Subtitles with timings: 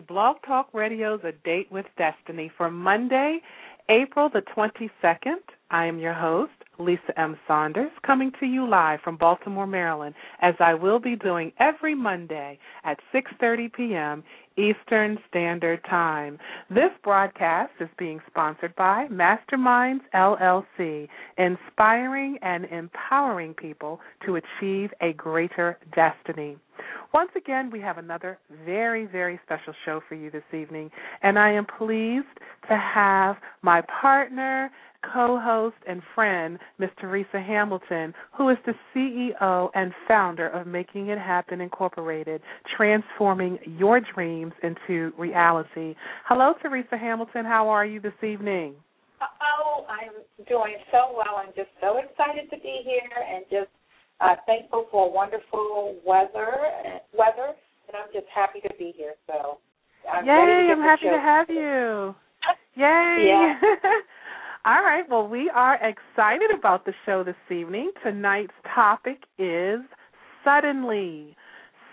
[0.00, 3.40] Blog Talk Radio's A Date with Destiny for Monday,
[3.88, 5.40] April the 22nd.
[5.70, 7.36] I am your host, Lisa M.
[7.46, 12.58] Saunders, coming to you live from Baltimore, Maryland, as I will be doing every Monday
[12.84, 14.24] at 6:30 p.m.
[14.60, 16.38] Eastern Standard Time.
[16.68, 21.08] This broadcast is being sponsored by Masterminds LLC,
[21.38, 26.58] inspiring and empowering people to achieve a greater destiny.
[27.12, 30.90] Once again, we have another very, very special show for you this evening,
[31.22, 32.26] and I am pleased
[32.68, 34.70] to have my partner,
[35.02, 36.90] co host, and friend, Ms.
[37.00, 42.40] Teresa Hamilton, who is the CEO and founder of Making It Happen Incorporated,
[42.76, 45.94] transforming your dreams into reality.
[46.26, 47.44] Hello, Teresa Hamilton.
[47.44, 48.74] How are you this evening?
[49.20, 50.12] Oh, I'm
[50.48, 51.36] doing so well.
[51.36, 53.70] I'm just so excited to be here and just
[54.20, 56.50] uh, thankful for wonderful weather,
[57.16, 57.54] weather,
[57.88, 59.14] and I'm just happy to be here.
[59.26, 59.58] So,
[60.10, 60.68] I'm Yay!
[60.72, 62.14] I'm happy to have you.
[62.76, 63.26] Yay!
[63.28, 63.54] Yeah.
[64.62, 65.04] All right.
[65.08, 67.92] Well, we are excited about the show this evening.
[68.04, 69.80] Tonight's topic is
[70.44, 71.34] suddenly.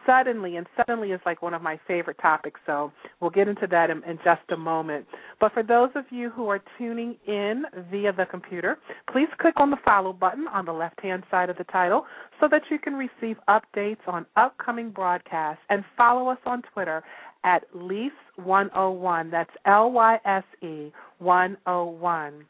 [0.05, 3.89] Suddenly, and suddenly is like one of my favorite topics, so we'll get into that
[3.89, 5.05] in, in just a moment.
[5.39, 8.77] But for those of you who are tuning in via the computer,
[9.11, 12.05] please click on the follow button on the left hand side of the title
[12.39, 17.03] so that you can receive updates on upcoming broadcasts and follow us on Twitter
[17.43, 19.31] at Lyse101.
[19.31, 22.45] That's L Y S E 101.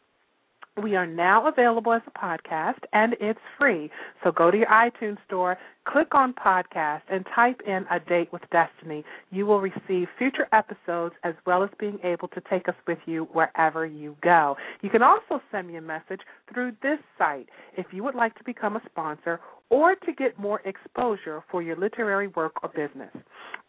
[0.81, 3.89] We are now available as a podcast and it's free.
[4.23, 5.57] So go to your iTunes store,
[5.87, 9.03] click on podcast, and type in A Date with Destiny.
[9.31, 13.27] You will receive future episodes as well as being able to take us with you
[13.33, 14.55] wherever you go.
[14.81, 16.21] You can also send me a message
[16.53, 19.39] through this site if you would like to become a sponsor
[19.69, 23.11] or to get more exposure for your literary work or business.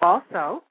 [0.03, 0.63] Also,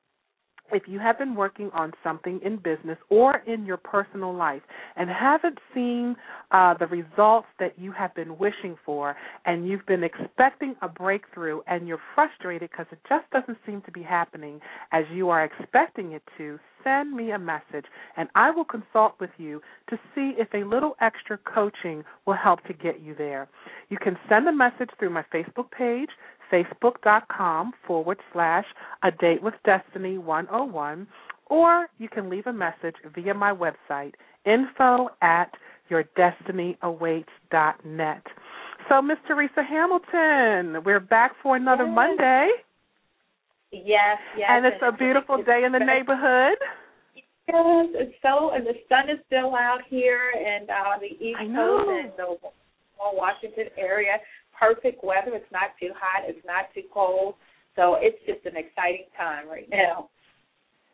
[0.72, 4.62] if you have been working on something in business or in your personal life
[4.96, 6.16] and haven't seen
[6.52, 11.62] uh, the results that you have been wishing for, and you've been expecting a breakthrough
[11.68, 14.60] and you're frustrated because it just doesn't seem to be happening
[14.92, 17.86] as you are expecting it to, send me a message
[18.16, 22.64] and I will consult with you to see if a little extra coaching will help
[22.66, 23.50] to get you there.
[23.90, 26.10] You can send a message through my Facebook page,
[26.52, 28.66] facebook.com forward slash
[29.04, 31.08] a date with destiny 101
[31.50, 34.14] or you can leave a message via my website
[34.46, 35.50] info at
[35.92, 38.24] yourdestinyawaits.net
[38.90, 41.96] so miss teresa hamilton we're back for another Yes.
[41.96, 42.50] monday
[43.72, 44.50] Yes, yes.
[44.50, 46.58] and it's a beautiful day in the neighborhood
[47.48, 51.88] Yes, it's so, and the sun is still out here, and uh, the East Coast
[51.88, 52.36] and the
[53.00, 54.20] Washington area.
[54.60, 55.36] Perfect weather.
[55.36, 56.28] It's not too hot.
[56.28, 57.36] It's not too cold.
[57.76, 60.10] So it's just an exciting time right now.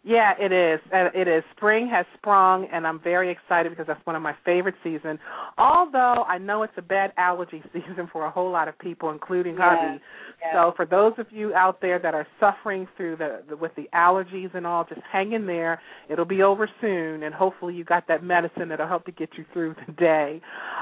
[0.05, 0.81] Yeah, it is.
[0.91, 1.44] It is.
[1.55, 5.17] Spring has sprung, and I'm very excited because that's one of my favorite seasons.
[5.57, 9.55] Although I know it's a bad allergy season for a whole lot of people, including
[9.55, 10.01] Yeah, hubby.
[10.41, 10.51] yeah.
[10.53, 13.88] So for those of you out there that are suffering through the, the with the
[13.95, 15.79] allergies and all, just hang in there.
[16.09, 19.45] It'll be over soon, and hopefully you got that medicine that'll help to get you
[19.53, 20.41] through the day.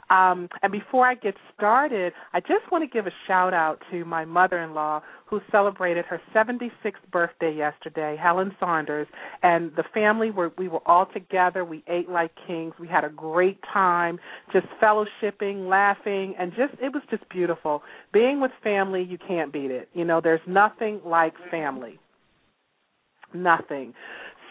[0.10, 4.04] Um, and before I get started, I just want to give a shout out to
[4.04, 6.70] my mother-in-law who celebrated her 76th
[7.12, 9.08] birthday yesterday, Helen Saunders,
[9.42, 11.64] and the family were we were all together.
[11.64, 12.74] We ate like kings.
[12.80, 14.20] We had a great time,
[14.52, 17.82] just fellowshipping, laughing, and just it was just beautiful.
[18.12, 19.88] Being with family, you can't beat it.
[19.94, 21.98] You know, there's nothing like family.
[23.34, 23.94] Nothing.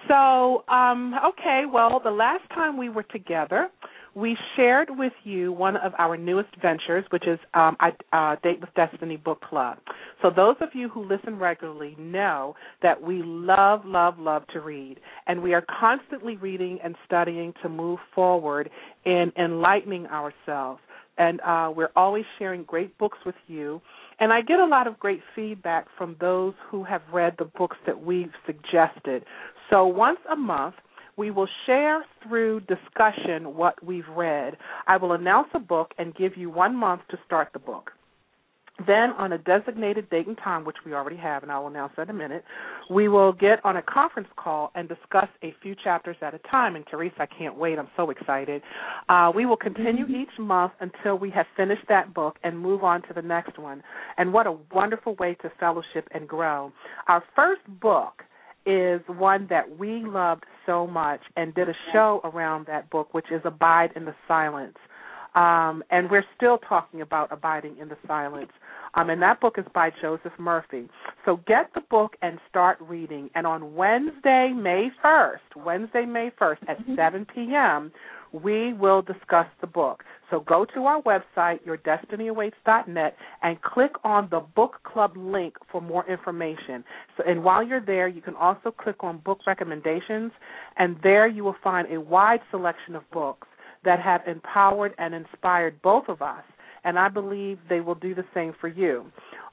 [0.08, 3.68] So, um, okay, well, the last time we were together,
[4.14, 7.76] we shared with you one of our newest ventures, which is um,
[8.12, 9.78] uh, Date with Destiny Book Club.
[10.22, 14.98] So, those of you who listen regularly know that we love, love, love to read,
[15.26, 18.70] and we are constantly reading and studying to move forward
[19.04, 20.80] in enlightening ourselves.
[21.18, 23.82] And uh, we're always sharing great books with you.
[24.20, 27.76] And I get a lot of great feedback from those who have read the books
[27.86, 29.24] that we've suggested.
[29.70, 30.74] So once a month,
[31.20, 34.56] we will share through discussion what we've read.
[34.86, 37.90] I will announce a book and give you one month to start the book.
[38.86, 41.92] Then, on a designated date and time, which we already have, and I will announce
[41.98, 42.42] that in a minute,
[42.88, 46.74] we will get on a conference call and discuss a few chapters at a time.
[46.74, 47.78] And Teresa, I can't wait.
[47.78, 48.62] I'm so excited.
[49.10, 50.22] Uh, we will continue mm-hmm.
[50.22, 53.82] each month until we have finished that book and move on to the next one.
[54.16, 56.72] And what a wonderful way to fellowship and grow.
[57.08, 58.22] Our first book
[58.66, 63.26] is one that we loved so much and did a show around that book, which
[63.30, 64.76] is Abide in the Silence.
[65.34, 68.50] Um, and we're still talking about abiding in the silence.
[68.94, 70.88] Um, and that book is by Joseph Murphy.
[71.24, 73.30] So get the book and start reading.
[73.36, 76.96] And on Wednesday, May 1st, Wednesday, May 1st at mm-hmm.
[76.96, 77.92] 7 p.m.,
[78.32, 80.04] we will discuss the book.
[80.30, 86.08] So go to our website, yourdestinyawaits.net, and click on the book club link for more
[86.08, 86.84] information.
[87.16, 90.32] So, and while you're there, you can also click on book recommendations,
[90.76, 93.48] and there you will find a wide selection of books
[93.84, 96.44] that have empowered and inspired both of us.
[96.84, 99.06] And I believe they will do the same for you.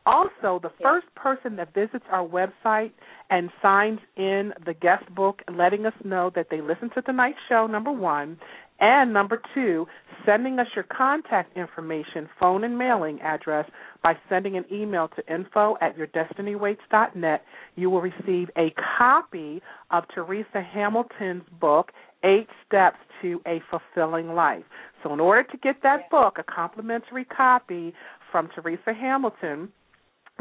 [0.06, 2.92] Also, the first person that visits our website
[3.30, 7.68] and signs in the guest book, letting us know that they listened to tonight's show,
[7.68, 8.38] number one,
[8.80, 9.88] and number two,
[10.26, 13.70] sending us your contact information, phone and mailing address
[14.04, 17.44] by sending an email to info at yourdestinyawaits.net.
[17.76, 21.92] You will receive a copy of Teresa Hamilton's book,
[22.24, 24.64] Eight Steps to a Fulfilling Life.
[25.04, 27.94] So, in order to get that book, a complimentary copy
[28.32, 29.70] from Teresa Hamilton,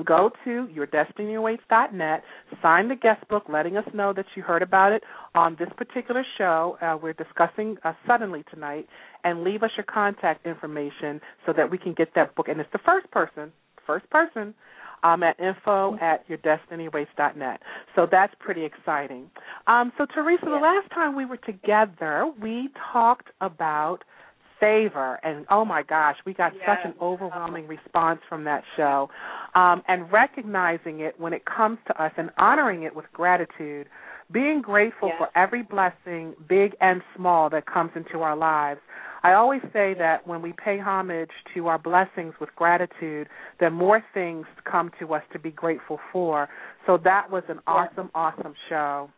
[0.05, 2.23] go to yourdestinyawaits.net,
[2.63, 5.03] sign the guest book letting us know that you heard about it
[5.35, 6.77] on this particular show.
[6.81, 8.87] Uh, we're discussing uh, suddenly tonight,
[9.25, 12.49] and leave us your contact information so that we can get that book.
[12.49, 13.53] And it's the first person,
[13.87, 14.55] first person,
[15.03, 17.61] um, at info at yourdestinyawaits.net.
[17.95, 19.31] So that's pretty exciting.
[19.67, 23.99] Um, so, Teresa, the last time we were together, we talked about–
[24.61, 26.65] favor and oh my gosh we got yes.
[26.67, 29.09] such an overwhelming response from that show.
[29.55, 33.87] Um, and recognizing it when it comes to us and honoring it with gratitude
[34.33, 35.17] being grateful yes.
[35.19, 38.81] for every blessing big and small that comes into our lives.
[39.23, 43.29] I always say that when we pay homage to our blessings with gratitude
[43.61, 46.49] then more things come to us to be grateful for.
[46.87, 49.11] So that was an awesome awesome show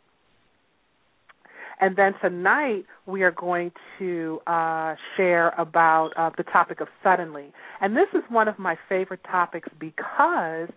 [1.81, 7.53] and then tonight we are going to uh, share about uh, the topic of suddenly.
[7.81, 10.69] And this is one of my favorite topics because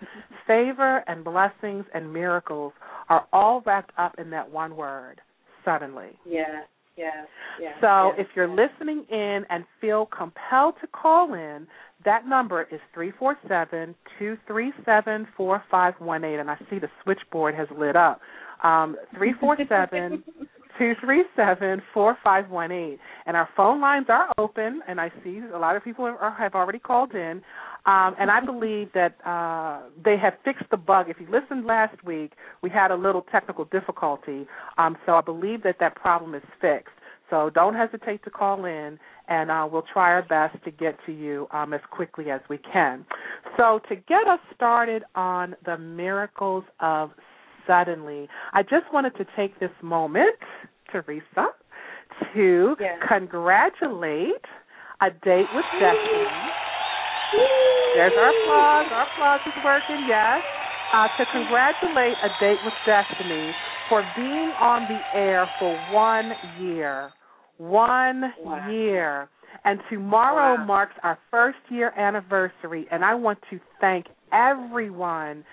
[0.47, 2.73] favor and blessings and miracles
[3.09, 5.21] are all wrapped up in that one word,
[5.65, 6.09] suddenly.
[6.25, 6.61] Yeah.
[6.97, 7.23] Yeah,
[7.59, 8.67] yeah, so yeah, if you're yeah.
[8.67, 11.65] listening in and feel compelled to call in,
[12.03, 16.57] that number is three four seven two three seven four five one eight, and I
[16.69, 18.19] see the switchboard has lit up.
[18.61, 20.21] Um, three four seven
[20.77, 22.99] two three seven four five one eight.
[23.25, 26.55] And our phone lines are open, and I see a lot of people are, have
[26.55, 27.41] already called in.
[27.85, 31.09] Um, and I believe that uh, they have fixed the bug.
[31.09, 34.45] If you listened last week, we had a little technical difficulty.
[34.77, 36.93] Um, so I believe that that problem is fixed.
[37.31, 38.99] So don't hesitate to call in,
[39.29, 42.57] and uh, we'll try our best to get to you um, as quickly as we
[42.57, 43.05] can.
[43.57, 47.11] So to get us started on the miracles of
[47.71, 48.27] suddenly.
[48.53, 50.35] I just wanted to take this moment,
[50.91, 51.55] Teresa,
[52.33, 52.99] to yes.
[53.07, 54.43] congratulate
[54.99, 56.27] a date with Destiny.
[57.95, 58.87] There's our applause.
[58.91, 60.41] Our applause is working, yes.
[60.93, 63.51] Uh, to congratulate a date with Destiny
[63.87, 67.11] for being on the air for one year.
[67.57, 68.69] One wow.
[68.69, 69.29] year.
[69.63, 70.65] And tomorrow wow.
[70.65, 75.45] marks our first year anniversary, and I want to thank everyone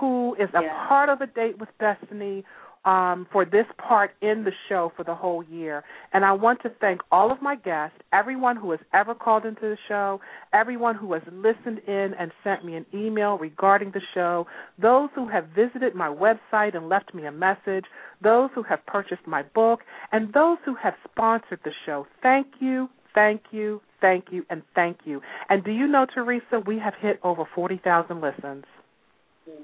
[0.00, 0.88] who is a yeah.
[0.88, 2.44] part of a date with destiny
[2.84, 5.82] um, for this part in the show for the whole year.
[6.12, 9.62] And I want to thank all of my guests, everyone who has ever called into
[9.62, 10.20] the show,
[10.52, 14.46] everyone who has listened in and sent me an email regarding the show,
[14.80, 17.84] those who have visited my website and left me a message,
[18.22, 19.80] those who have purchased my book,
[20.12, 22.06] and those who have sponsored the show.
[22.22, 25.22] Thank you, thank you, thank you, and thank you.
[25.48, 28.64] And do you know, Teresa, we have hit over 40,000 listens.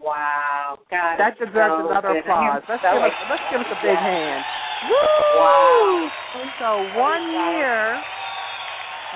[0.02, 2.20] Wow, God, that deserves so another good.
[2.20, 2.62] applause.
[2.68, 4.02] Let's so give us let's give us a big yes.
[4.02, 4.44] hand.
[4.88, 5.40] Woo!
[5.40, 6.10] Wow.
[6.58, 8.02] So one year,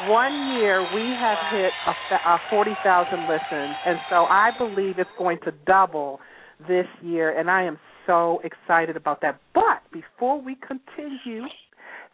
[0.09, 5.11] one year we have hit a, a forty thousand listens, and so I believe it's
[5.19, 6.21] going to double
[6.67, 9.41] this year, and I am so excited about that.
[9.55, 11.45] But before we continue,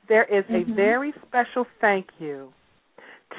[0.08, 0.74] there is a Mhm.
[0.74, 2.52] very special thank you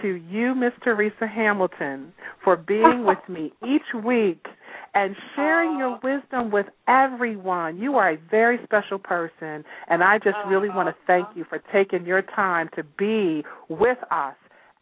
[0.02, 2.14] to you, Miss Teresa Hamilton,
[2.44, 4.46] for being with me each week
[4.94, 6.00] and sharing your oh.
[6.04, 7.78] wisdom with everyone.
[7.78, 11.34] You are a very special person, and I just really want to thank oh.
[11.36, 14.36] you for taking your time to be with us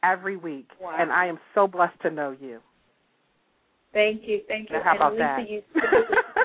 [0.03, 0.67] every week.
[0.81, 0.95] Wow.
[0.99, 2.59] And I am so blessed to know you.
[3.91, 4.77] Thank you, thank you.
[4.77, 5.49] Now, how about and Lisa, that?
[5.49, 5.61] you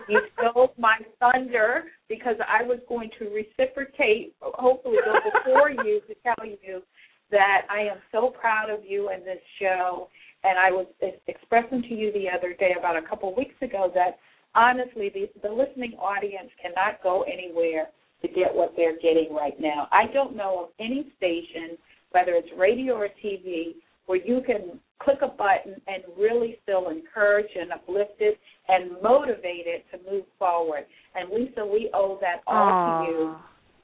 [0.08, 6.14] you stole my thunder because I was going to reciprocate, hopefully go before you to
[6.22, 6.82] tell you
[7.30, 10.08] that I am so proud of you and this show.
[10.44, 10.86] And I was
[11.26, 14.18] expressing to you the other day, about a couple of weeks ago, that
[14.54, 17.88] honestly, the, the listening audience cannot go anywhere
[18.22, 19.88] to get what they're getting right now.
[19.90, 21.76] I don't know of any station,
[22.10, 23.74] whether it's radio or TV,
[24.06, 28.34] where you can click a button and really feel encouraged and uplifted
[28.68, 30.84] and motivated to move forward.
[31.14, 33.34] And Lisa, we owe that all to you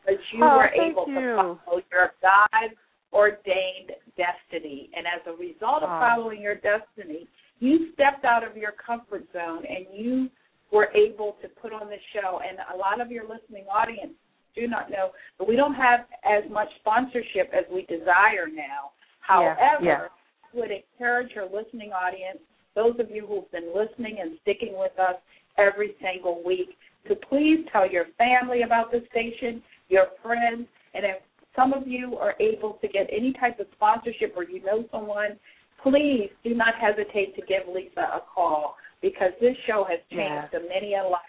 [0.07, 1.14] because you Oh, were able you.
[1.14, 2.71] to follow your God
[3.12, 4.90] ordained destiny.
[4.95, 7.26] And as a result of following your destiny,
[7.59, 10.31] you stepped out of your comfort zone and you
[10.73, 12.40] were able to put on this show.
[12.47, 14.12] And a lot of your listening audience
[14.55, 18.90] do not know, but we don't have as much sponsorship as we desire now.
[19.29, 20.07] Yeah, However, yeah.
[20.52, 22.38] I would encourage your listening audience,
[22.75, 25.17] those of you who've been listening and sticking with us
[25.59, 26.71] every single week,
[27.09, 31.17] to please tell your family about the station, your friends, and if
[31.57, 35.38] some of you are able to get any type of sponsorship or you know someone,
[35.83, 40.62] please do not hesitate to give Lisa a call because this show has changed Yes.
[40.69, 41.21] many a life,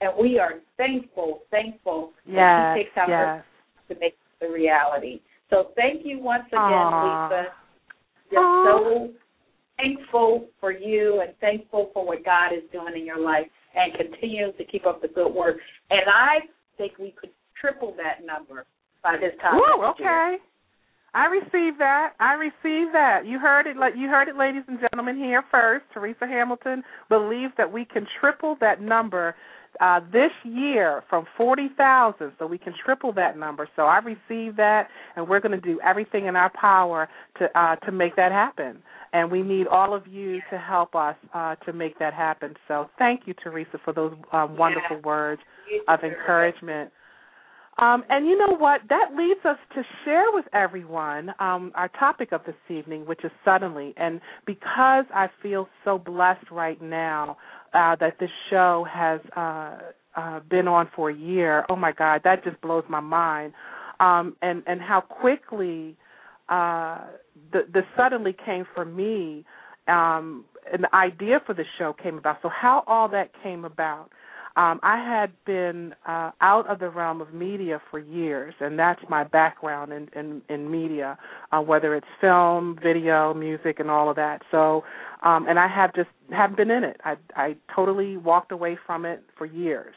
[0.00, 3.44] and we are thankful, thankful Yes, that she takes out her
[3.88, 5.20] to make it a reality.
[5.50, 7.28] So thank you once again, Aw.
[7.28, 7.52] Lisa.
[8.30, 9.10] Just so
[9.76, 14.52] thankful for you and thankful for what God is doing in your life and continue
[14.52, 15.56] to keep up the good work.
[15.90, 16.40] And I
[16.78, 18.64] think we could triple that number
[19.02, 19.54] by this time.
[19.54, 19.90] Woo, year.
[19.90, 20.36] okay.
[21.14, 22.14] I received that.
[22.20, 23.26] I received that.
[23.26, 25.84] You heard it like you heard it ladies and gentlemen here first.
[25.92, 29.34] Teresa Hamilton believes that we can triple that number
[29.80, 33.68] uh this year from 40,000 so we can triple that number.
[33.76, 37.76] So I received that and we're going to do everything in our power to uh
[37.76, 38.82] to make that happen.
[39.12, 42.54] And we need all of you to help us uh to make that happen.
[42.68, 45.42] So thank you Teresa for those um, wonderful words
[45.88, 46.90] of encouragement.
[47.78, 48.82] Um, and you know what?
[48.88, 53.30] That leads us to share with everyone um, our topic of this evening, which is
[53.44, 53.94] suddenly.
[53.96, 57.38] And because I feel so blessed right now
[57.72, 59.78] uh, that this show has uh,
[60.16, 63.54] uh, been on for a year, oh my God, that just blows my mind.
[64.00, 65.96] Um, and and how quickly
[66.48, 66.98] uh,
[67.52, 69.44] the the suddenly came for me,
[69.88, 72.38] um, and the idea for the show came about.
[72.42, 74.10] So how all that came about
[74.56, 79.00] um, I had been uh, out of the realm of media for years, and that's
[79.08, 81.16] my background in in, in media,
[81.52, 84.42] uh, whether it's film, video, music, and all of that.
[84.50, 84.84] So,
[85.22, 87.00] um, and I have just haven't been in it.
[87.04, 89.94] I I totally walked away from it for years.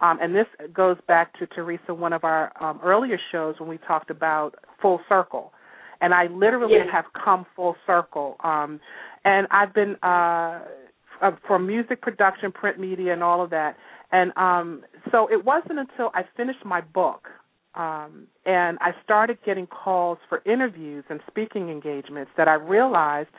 [0.00, 3.78] Um, and this goes back to Teresa, one of our um, earlier shows when we
[3.78, 5.52] talked about full circle,
[6.00, 6.88] and I literally Yes.
[6.92, 8.36] have come full circle.
[8.42, 8.80] Um,
[9.24, 10.62] and I've been uh,
[11.22, 13.76] uh, for music production, print media, and all of that.
[14.10, 17.28] And um, so it wasn't until I finished my book
[17.74, 23.30] um, and I started getting calls for interviews and speaking engagements that I realized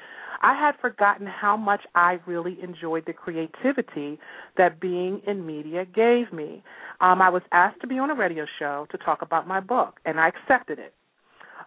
[0.42, 4.20] I had forgotten how much I really enjoyed the creativity
[4.58, 6.64] that being in media gave me.
[7.00, 10.00] Um, I was asked to be on a radio show to talk about my book,
[10.06, 10.94] and I accepted it.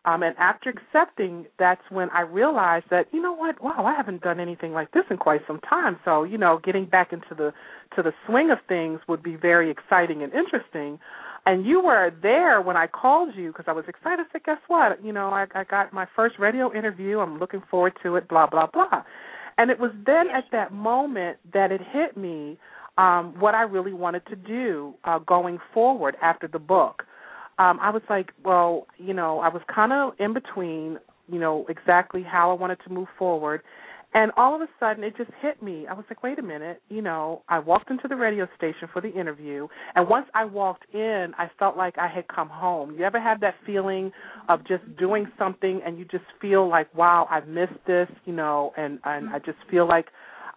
[0.06, 3.60] Um, and after accepting, that's when I realized that you know what?
[3.62, 5.98] Wow, I haven't done anything like this in quite some time.
[6.04, 7.52] So you know, getting back into the
[7.96, 11.00] to the swing of things would be very exciting and interesting.
[11.44, 14.26] And you were there when I called you because I was excited.
[14.28, 15.04] I said, guess what?
[15.04, 17.20] You know, I, I got my first radio interview.
[17.20, 18.28] I'm looking forward to it.
[18.28, 19.02] Blah blah blah.
[19.58, 22.58] And it was then at that moment that it hit me
[22.98, 27.04] um, what I really wanted to do uh, going forward after the book.
[27.58, 30.98] Um, I was like, well, you know, I was kind of in between,
[31.28, 33.62] you know, exactly how I wanted to move forward.
[34.14, 35.86] And all of a sudden, it just hit me.
[35.86, 36.80] I was like, wait a minute.
[36.88, 39.68] You know, I walked into the radio station for the interview.
[39.94, 42.94] And once I walked in, I felt like I had come home.
[42.96, 44.12] You ever have that feeling
[44.48, 48.72] of just doing something and you just feel like, wow, I've missed this, you know,
[48.78, 50.06] and, and I just feel like,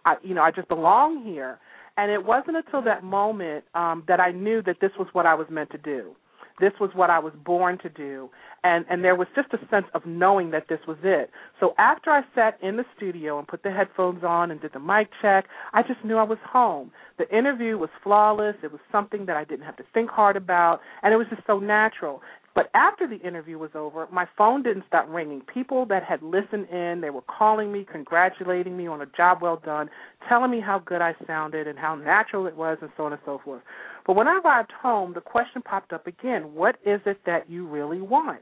[0.06, 1.58] I, you know, I just belong here.
[1.98, 5.34] And it wasn't until that moment um, that I knew that this was what I
[5.34, 6.14] was meant to do.
[6.60, 8.30] This was what I was born to do.
[8.62, 11.30] And and there was just a sense of knowing that this was it.
[11.58, 14.80] So after I sat in the studio and put the headphones on and did the
[14.80, 16.90] mic check, I just knew I was home.
[17.18, 18.56] The interview was flawless.
[18.62, 21.42] It was something that I didn't have to think hard about, and it was just
[21.46, 22.20] so natural.
[22.54, 25.40] But after the interview was over, my phone didn't stop ringing.
[25.42, 29.60] People that had listened in, they were calling me, congratulating me on a job well
[29.64, 29.88] done,
[30.28, 33.22] telling me how good I sounded and how natural it was, and so on and
[33.24, 33.62] so forth.
[34.06, 37.66] But when I arrived home, the question popped up again what is it that you
[37.66, 38.40] really want?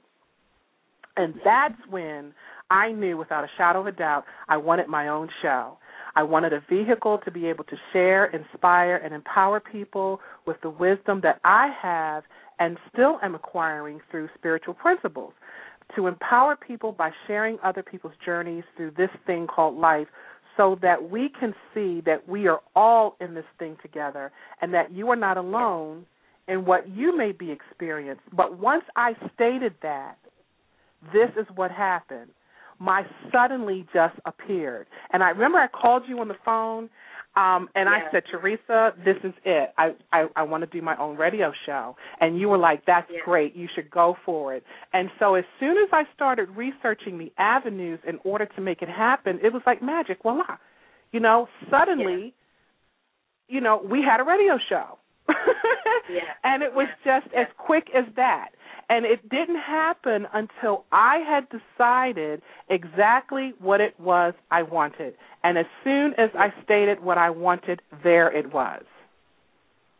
[1.16, 2.32] And that's when
[2.70, 5.78] I knew without a shadow of a doubt I wanted my own show.
[6.14, 10.70] I wanted a vehicle to be able to share, inspire, and empower people with the
[10.70, 12.24] wisdom that I have
[12.58, 15.32] and still am acquiring through spiritual principles.
[15.96, 20.08] To empower people by sharing other people's journeys through this thing called life
[20.58, 24.92] so that we can see that we are all in this thing together and that
[24.92, 26.04] you are not alone
[26.48, 28.22] in what you may be experiencing.
[28.36, 30.18] But once I stated that,
[31.12, 32.30] this is what happened.
[32.80, 34.88] My suddenly just appeared.
[35.12, 36.90] And I remember I called you on the phone
[37.36, 39.70] um, and I said, Teresa, this is it.
[39.78, 41.96] I I, I want to do my own radio show.
[42.20, 43.54] And you were like, That's great.
[43.54, 44.64] You should go for it.
[44.92, 48.88] And so as soon as I started researching the avenues in order to make it
[48.88, 50.18] happen, it was like magic.
[50.22, 50.58] Voila.
[51.12, 52.34] You know, suddenly,
[53.48, 54.98] you know, we had a radio show.
[56.44, 58.48] And it was just as quick as that.
[58.88, 62.40] And it didn't happen until I had decided
[62.70, 65.14] exactly what it was I wanted.
[65.44, 68.82] And as soon as I stated what I wanted, there it was.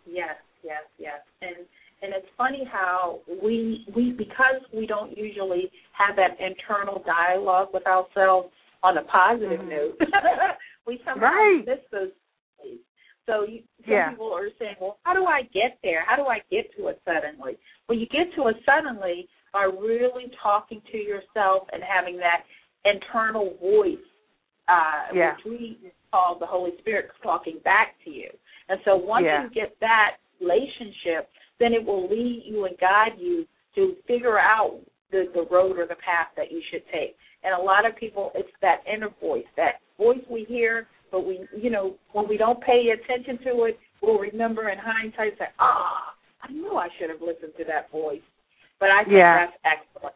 [0.06, 1.20] Yes, yes, yes.
[1.42, 1.66] And
[2.00, 7.86] and it's funny how we we because we don't usually have that internal dialogue with
[7.86, 8.48] ourselves
[8.82, 9.68] on a positive mm-hmm.
[9.68, 10.00] note.
[10.86, 11.62] we sometimes right.
[11.66, 12.10] miss those
[13.28, 14.10] so you, some yeah.
[14.10, 16.02] people are saying, well, how do I get there?
[16.04, 17.58] How do I get to it suddenly?
[17.88, 22.44] Well, you get to it suddenly by really talking to yourself and having that
[22.84, 23.96] internal voice,
[24.68, 25.34] uh, yeah.
[25.34, 25.78] which we
[26.10, 28.30] call the Holy Spirit talking back to you.
[28.68, 29.44] And so once yeah.
[29.44, 31.28] you get that relationship,
[31.60, 35.86] then it will lead you and guide you to figure out the, the road or
[35.86, 37.16] the path that you should take.
[37.44, 41.46] And a lot of people, it's that inner voice, that voice we hear but we,
[41.56, 46.14] you know, when we don't pay attention to it, we'll remember in hindsight say, ah,
[46.42, 48.20] I knew I should have listened to that voice.
[48.80, 49.46] But I think yeah.
[49.46, 50.14] that's excellent.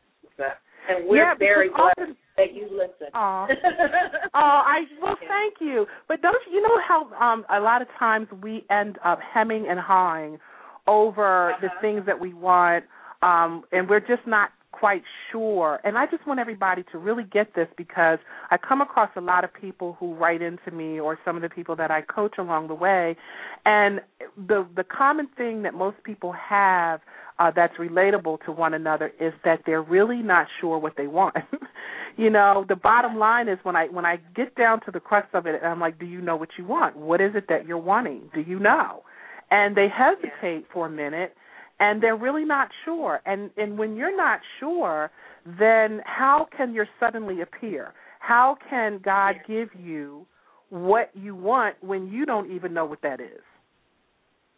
[0.88, 3.09] And we're yeah, very blessed often, that you listen.
[3.14, 3.46] Oh,
[4.35, 5.87] oh, I well, thank you.
[6.09, 9.78] But don't you know how um a lot of times we end up hemming and
[9.78, 10.38] hawing
[10.87, 11.61] over uh-huh.
[11.61, 12.85] the things that we want,
[13.22, 15.78] um, and we're just not quite sure.
[15.85, 18.18] And I just want everybody to really get this because
[18.50, 21.48] I come across a lot of people who write into me or some of the
[21.48, 23.16] people that I coach along the way,
[23.64, 24.00] and
[24.37, 27.00] the the common thing that most people have
[27.38, 31.37] uh, that's relatable to one another is that they're really not sure what they want.
[32.16, 35.28] you know, the bottom line is when I when I get down to the crux
[35.32, 36.96] of it, and I'm like, do you know what you want?
[36.96, 38.22] What is it that you're wanting?
[38.35, 39.02] Do you know?
[39.50, 41.35] And they hesitate for a minute
[41.83, 43.21] and they're really not sure.
[43.27, 45.11] And and when you're not sure,
[45.45, 47.92] then how can your suddenly appear?
[48.21, 50.25] How can God give you
[50.71, 53.42] what you want when you don't even know what that is?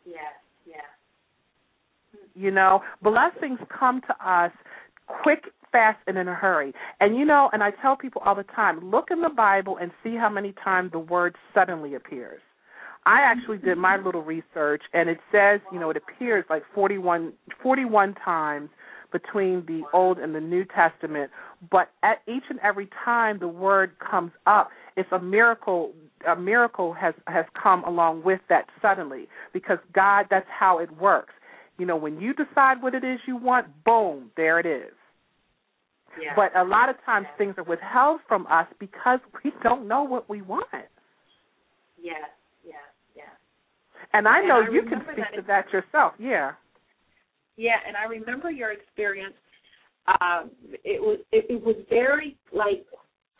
[0.04, 0.16] Yeah,
[0.66, 0.74] yeah.
[2.34, 4.52] You know, blessings come to us
[5.06, 6.74] quick, fast, and in a hurry.
[7.00, 9.90] And you know, and I tell people all the time, look in the Bible and
[10.02, 12.42] see how many times the word suddenly appears.
[13.06, 17.32] I actually did my little research, and it says, you know, it appears like 41,
[17.62, 18.70] 41 times
[19.12, 21.30] between the Old and the New Testament,
[21.70, 25.92] but at each and every time the word comes up, it's a miracle.
[26.26, 31.34] A miracle has has come along with that suddenly, because God, that's how it works.
[31.78, 34.92] You know, when you decide what it is you want, boom, there it is.
[36.20, 36.32] Yeah.
[36.36, 40.28] But a lot of times things are withheld from us because we don't know what
[40.28, 40.66] we want.
[42.02, 42.30] Yes.
[44.14, 46.14] And I know and I you can speak that to that yourself.
[46.18, 46.52] Yeah.
[47.56, 49.34] Yeah, and I remember your experience.
[50.20, 50.50] Um,
[50.84, 52.86] it was it, it was very like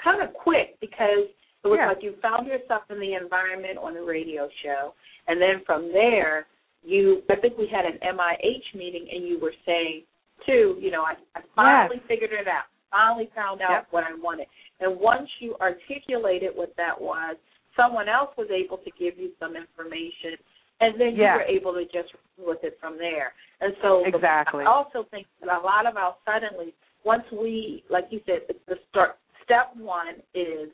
[0.02, 1.30] kind of quick because
[1.64, 1.88] it was Yeah.
[1.88, 4.94] like you found yourself in the environment on the radio show,
[5.28, 6.46] and then from there,
[6.82, 7.22] you.
[7.30, 10.02] I think we had an MIH meeting, and you were saying,
[10.46, 12.64] too, you know, I, I finally figured it out.
[12.90, 13.86] Finally found out Yep.
[13.90, 14.46] what I wanted.
[14.80, 17.36] And once you articulated what that was,
[17.76, 20.38] someone else was able to give you some information,
[20.80, 23.32] and then you were able to just with it from there.
[23.60, 24.64] And so Exactly.
[24.64, 28.54] I also think that a lot of our suddenly, once we, like you said, the,
[28.66, 29.16] the start.
[29.44, 30.70] Step one is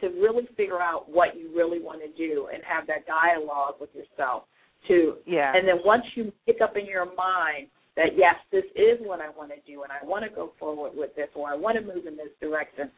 [0.00, 3.90] to really figure out what you really want to do and have that dialogue with
[3.94, 4.44] yourself.
[4.88, 5.52] To Yeah.
[5.54, 9.30] and then once you pick up in your mind that yes, this is what I
[9.30, 11.80] want to do, and I want to go forward with this, or I want to
[11.80, 12.90] move in this direction,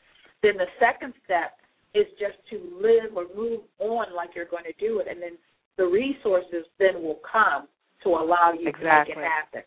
[0.43, 1.59] then the second step
[1.95, 5.39] is just to live or move on like you're going to do it, and then
[5.77, 7.69] the resources then will come
[8.03, 9.63] to allow you to make it happen.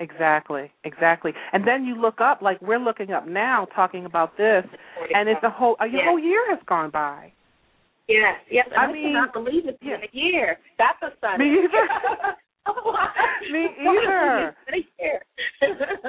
[0.00, 1.32] Exactly, exactly.
[1.52, 4.64] And then you look up, like we're looking up now, talking about this,
[5.12, 6.04] and it's a whole a Yeah.
[6.04, 7.32] whole year has gone by.
[8.06, 8.66] Yes, yes.
[8.70, 10.58] And I I, mean, cannot believe it's been a year.
[10.78, 11.38] That's a sudden.
[11.40, 11.88] Me either.
[13.52, 14.56] Me either.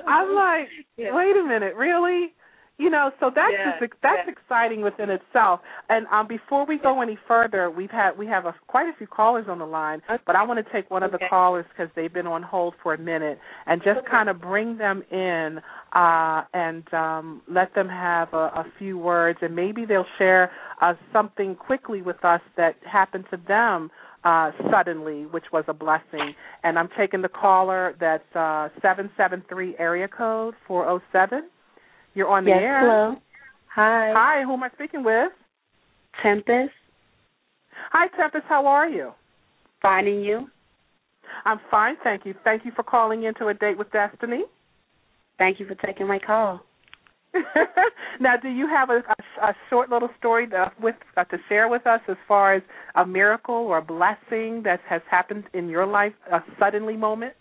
[0.07, 1.15] I'm like, Yeah.
[1.15, 2.33] wait a minute, really?
[2.79, 4.31] You know, so that's Yeah, just, that's yeah.
[4.31, 5.59] exciting within itself.
[5.89, 9.05] And um, before we go any further, we've had we have a, quite a few
[9.05, 12.13] callers on the line, but I want to take one of the callers because they've
[12.13, 14.07] been on hold for a minute, and just Okay.
[14.09, 15.59] kind of bring them in
[15.91, 20.49] uh, and um, let them have a, a few words, and maybe they'll share
[20.81, 23.91] uh, something quickly with us that happened to them
[24.23, 26.33] uh, suddenly, which was a blessing.
[26.63, 31.49] And I'm taking the caller that's uh, 773 area code 407.
[32.13, 32.79] You're on the yes, air.
[32.81, 33.15] hello.
[33.75, 34.13] Hi.
[34.15, 35.31] Hi, who am I speaking with?
[36.23, 36.71] Tempest.
[37.91, 38.45] Hi, Tempest.
[38.47, 39.11] How are you?
[39.81, 40.49] Finding you.
[41.45, 42.33] I'm fine, thank you.
[42.43, 44.43] Thank you for calling into a date with Destiny.
[45.37, 46.61] Thank you for taking my call.
[48.19, 51.69] now, do you have a, a, a short little story to, with uh, to share
[51.69, 52.63] with us as far as
[52.95, 57.33] a miracle or a blessing that has happened in your life, a suddenly moment?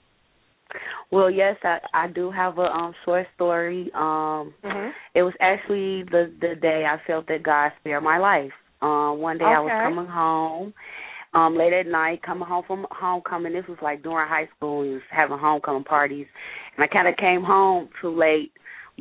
[1.10, 3.90] Well, yes, I I do have a um short story.
[3.94, 4.90] Um Mm-hmm.
[5.14, 8.52] it was actually the the day I felt that God spared my life.
[8.82, 10.74] Um one day I was coming home
[11.34, 13.52] um late at night, coming home from homecoming.
[13.52, 16.26] This was like during high school, we was having homecoming parties.
[16.76, 18.52] And I kind of came home too late,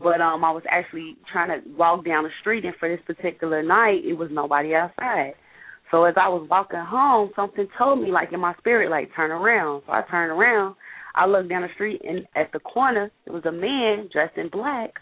[0.02, 3.62] but um I was actually trying to walk down the street and for this particular
[3.62, 5.34] night, it was nobody outside.
[5.92, 9.32] So as I was walking home, something told me like in my spirit like turn
[9.32, 9.84] around.
[9.86, 10.76] So I turned around
[11.18, 14.50] I looked down the street and at the corner there was a man dressed in
[14.50, 14.94] black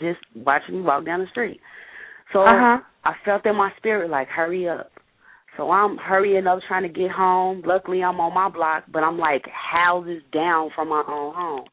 [0.00, 1.60] just watching me walk down the street.
[2.32, 2.80] So Uh-huh.
[3.04, 4.90] I felt in my spirit like hurry up.
[5.56, 7.62] So I'm hurrying up trying to get home.
[7.64, 11.64] Luckily I'm on my block, but I'm like houses down from my own home.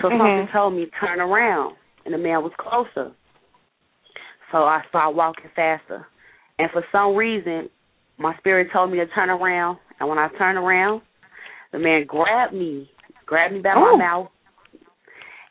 [0.00, 0.18] So Mhm.
[0.18, 3.12] something told me turn around and the man was closer.
[4.52, 6.06] So I started walking faster.
[6.58, 7.68] And for some reason
[8.18, 11.02] my spirit told me to turn around and when I turned around
[11.72, 12.90] the man grabbed me
[13.26, 13.92] grabbed me by Oh.
[13.92, 14.28] my mouth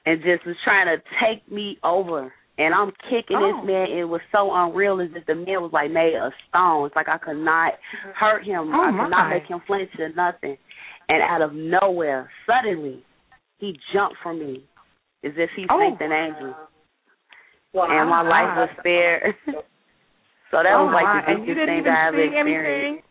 [0.05, 2.33] and just was trying to take me over.
[2.57, 3.57] And I'm kicking Oh.
[3.61, 3.88] this man.
[3.91, 6.85] It was so unreal as if the man was like made of stone.
[6.88, 7.73] It's like I could not
[8.15, 8.71] hurt him.
[8.73, 9.09] Oh, I could my.
[9.09, 10.57] not make him flinch or nothing.
[11.09, 13.03] And out of nowhere, suddenly,
[13.57, 14.63] he jumped from me
[15.23, 15.79] as if he Oh.
[15.79, 16.55] sent an angel.
[17.73, 17.88] Wow.
[17.91, 19.35] And my life was spared.
[20.51, 21.21] so that oh was like my.
[21.21, 22.77] the and you biggest didn't thing even that I've experienced.
[22.79, 23.03] anything.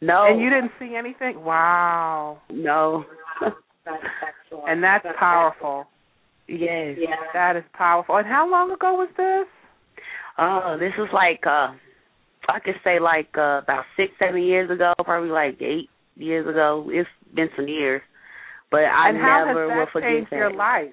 [0.00, 0.24] No.
[0.24, 1.44] And you didn't see anything.
[1.44, 2.38] Wow.
[2.50, 3.04] No.
[3.84, 4.68] That's excellent.
[4.70, 5.86] And that's powerful.
[6.46, 6.96] yes.
[6.98, 7.16] Yeah.
[7.32, 8.16] That is powerful.
[8.16, 9.46] And how long ago was this?
[10.38, 11.74] Oh, this was like uh
[12.50, 16.88] I could say like uh about six, seven years ago, probably like eight years ago.
[16.90, 18.02] It's been some years.
[18.70, 20.36] But I and how never has will forget changed that.
[20.36, 20.92] your life?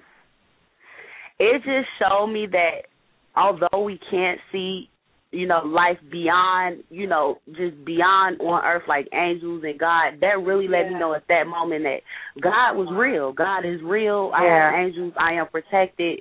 [1.38, 2.88] It just showed me that
[3.36, 4.88] although we can't see,
[5.36, 10.40] you know, life beyond, you know, just beyond on earth like angels and God, that
[10.42, 12.00] really let me know at that moment that
[12.40, 13.32] God was real.
[13.32, 14.32] God is real.
[14.34, 14.72] I Yeah.
[14.72, 15.12] have angels.
[15.20, 16.20] I am protected.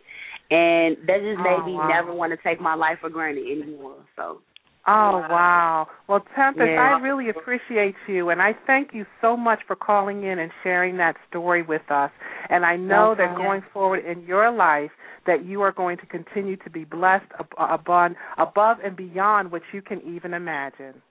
[0.52, 1.88] And that just made Oh, me wow.
[1.88, 4.06] never want to take my life for granted anymore.
[4.16, 4.42] So
[4.88, 5.88] Oh wow.
[6.08, 6.98] Well, Tempest, Yeah.
[6.98, 10.98] I really appreciate you and I thank you so much for calling in and sharing
[10.98, 12.12] that story with us.
[12.50, 14.92] And I know No that going forward in your life
[15.26, 19.82] that you are going to continue to be blessed above above and beyond what you
[19.82, 21.02] can even imagine.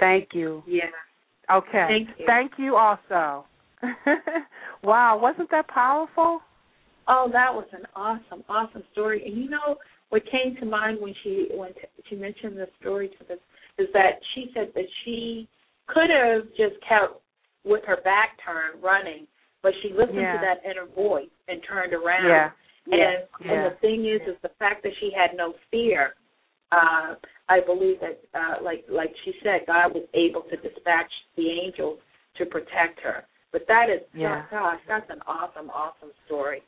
[0.00, 0.62] thank you.
[0.66, 0.84] Yeah.
[1.50, 1.86] Okay.
[1.88, 2.26] Thank you.
[2.26, 3.44] Thank you also.
[4.82, 6.40] wow, wasn't that powerful?
[7.06, 9.22] Oh, that was an awesome, awesome story.
[9.26, 9.76] And you know
[10.14, 13.40] what came to mind when she when t- she mentioned the story to us
[13.78, 15.48] is that she said that she
[15.88, 17.18] could have just kept
[17.64, 19.26] with her back turned running,
[19.60, 20.34] but she listened Yeah.
[20.34, 22.28] to that inner voice and turned around.
[22.28, 22.50] Yeah.
[22.92, 23.52] And Yeah.
[23.52, 26.14] and the thing is, is the fact that she had no fear
[26.70, 27.14] uh,
[27.48, 31.98] I believe that, uh, like like she said, God was able to dispatch the angels
[32.38, 33.26] to protect her.
[33.52, 34.46] But that is, yeah.
[34.50, 36.62] gosh, that's an awesome, awesome story.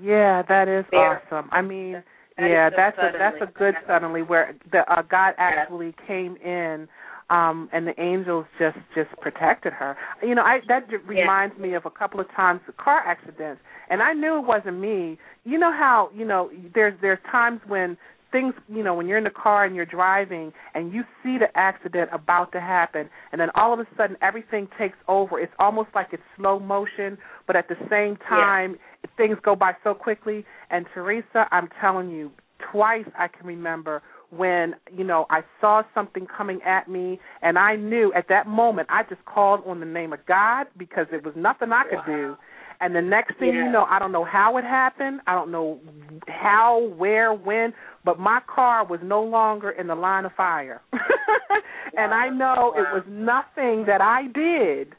[0.00, 1.22] Yeah, that is There.
[1.26, 1.48] awesome.
[1.52, 2.02] I mean,
[2.40, 6.88] That yeah, that's a that's a good suddenly where the uh, God actually came in
[7.30, 9.96] um and the angels just just protected her.
[10.22, 14.12] You know, I that reminds me of a couple of times car accidents and I
[14.12, 15.18] knew it wasn't me.
[15.44, 17.96] You know how, you know, there's there's times when
[18.32, 21.48] things, you know, when you're in the car and you're driving and you see the
[21.56, 25.38] accident about to happen and then all of a sudden everything takes over.
[25.40, 28.76] It's almost like it's slow motion, but at the same time
[29.16, 32.30] things go by so quickly and Teresa, I'm telling you,
[32.70, 37.76] twice I can remember when, you know, I saw something coming at me and I
[37.76, 41.34] knew at that moment I just called on the name of God because there was
[41.36, 42.36] nothing I could do.
[42.82, 43.66] And the next thing Yeah.
[43.66, 45.20] you know, I don't know how it happened.
[45.26, 45.80] I don't know
[46.28, 50.80] how, where, when, but my car was no longer in the line of fire.
[51.96, 54.94] and I know it was nothing that I did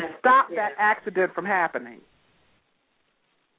[0.18, 2.00] stop that accident from happening.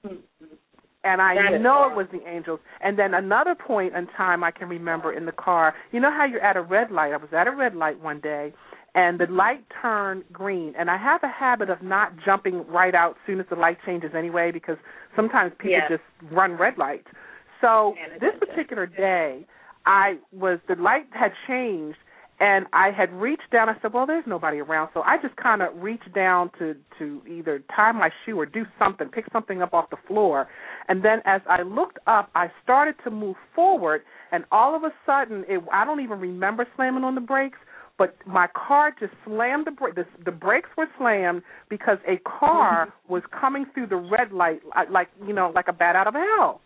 [0.04, 2.60] And I That know it was the angels.
[2.82, 6.26] And then another point in time I can remember in the car, you know how
[6.26, 7.12] you're at a red light?
[7.12, 8.54] I was at a red light one day
[8.94, 13.12] and the light turned green and I have a habit of not jumping right out
[13.12, 14.78] as soon as the light changes anyway because
[15.16, 15.88] sometimes people Yeah.
[15.90, 17.08] just run red lights.
[17.62, 19.46] So this particular day
[19.86, 21.98] I was the light had changed
[22.42, 23.70] and I had reached down.
[23.70, 27.22] I said, "Well, there's nobody around," so I just kind of reached down to to
[27.30, 30.48] either tie my shoe or do something, pick something up off the floor.
[30.88, 34.02] And then as I looked up, I started to move forward,
[34.32, 37.60] and all of a sudden, it, I don't even remember slamming on the brakes,
[38.00, 39.94] but my car just slammed the brake.
[39.94, 43.14] The, the brakes were slammed because a car mm-hmm.
[43.14, 46.16] was coming through the red light, like- like you know, like a bat out of
[46.16, 46.62] hell.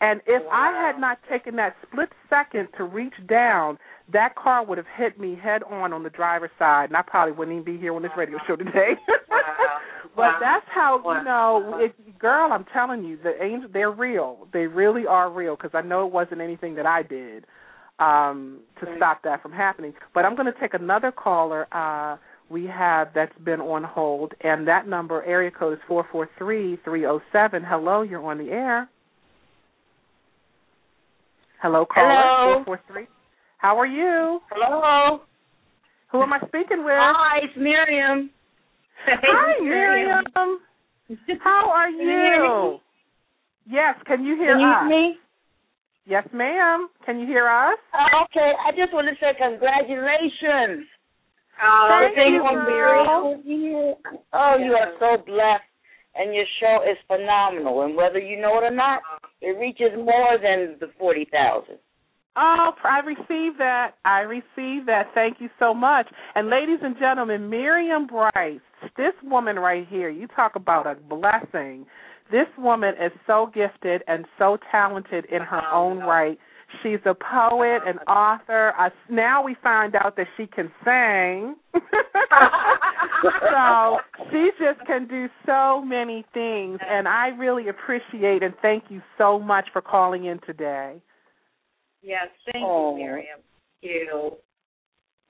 [0.00, 3.78] And if I had not taken that split second to reach down,
[4.12, 7.32] that car would have hit me head on on the driver's side, and I probably
[7.32, 8.92] wouldn't even be here on this radio show today.
[9.28, 9.78] Wow.
[10.14, 10.38] but Wow.
[10.40, 11.18] that's how Wow.
[11.18, 12.52] you know, it, girl.
[12.52, 14.46] I'm telling you, the angels they're real.
[14.52, 17.44] They really are real because I know it wasn't anything that I did
[17.98, 18.96] um, to Right.
[18.98, 19.94] stop that from happening.
[20.14, 21.66] But I'm going to take another caller.
[21.72, 22.16] Uh,
[22.48, 26.76] we have that's been on hold, and that number area code is four four three
[26.84, 27.64] three zero seven.
[27.64, 28.88] Hello, you're on the air.
[31.66, 32.06] Hello, caller.
[32.06, 32.62] Hello.
[32.64, 33.06] Four four three.
[33.58, 34.38] How are you?
[34.52, 35.22] Hello.
[36.12, 36.94] Who am I speaking with?
[36.94, 38.30] Hi, it's Miriam.
[39.04, 40.24] Hi, Miriam.
[41.42, 42.78] How are you?
[43.68, 44.76] Yes, can you hear Can you us?
[44.78, 45.16] hear me?
[46.06, 46.86] Yes, ma'am.
[47.04, 47.78] Can you hear us?
[47.92, 50.86] Uh, okay, I just want to say congratulations.
[51.60, 52.64] Oh, Thank you, girl.
[52.64, 53.98] Miriam.
[54.32, 55.65] Oh, you are so blessed,
[56.18, 57.82] and your show is phenomenal.
[57.82, 59.02] And whether you know it or not,
[59.40, 61.78] it reaches more than the forty thousand.
[62.38, 63.92] Oh, I received that.
[64.04, 65.04] I received that.
[65.14, 66.06] Thank you so much.
[66.34, 68.60] And ladies and gentlemen, Miriam Bryce,
[68.98, 71.86] this woman right here, you talk about a blessing.
[72.30, 76.38] This woman is so gifted and so talented in her own right.
[76.82, 78.72] She's a poet, an author.
[78.78, 81.54] Uh, now we find out that she can sing.
[83.52, 83.98] so
[84.30, 89.38] she just can do so many things, and I really appreciate and thank you so
[89.38, 91.00] much for calling in today.
[92.02, 92.96] Yes, thank Oh.
[92.96, 93.40] you, Miriam.
[93.80, 94.36] Thank you.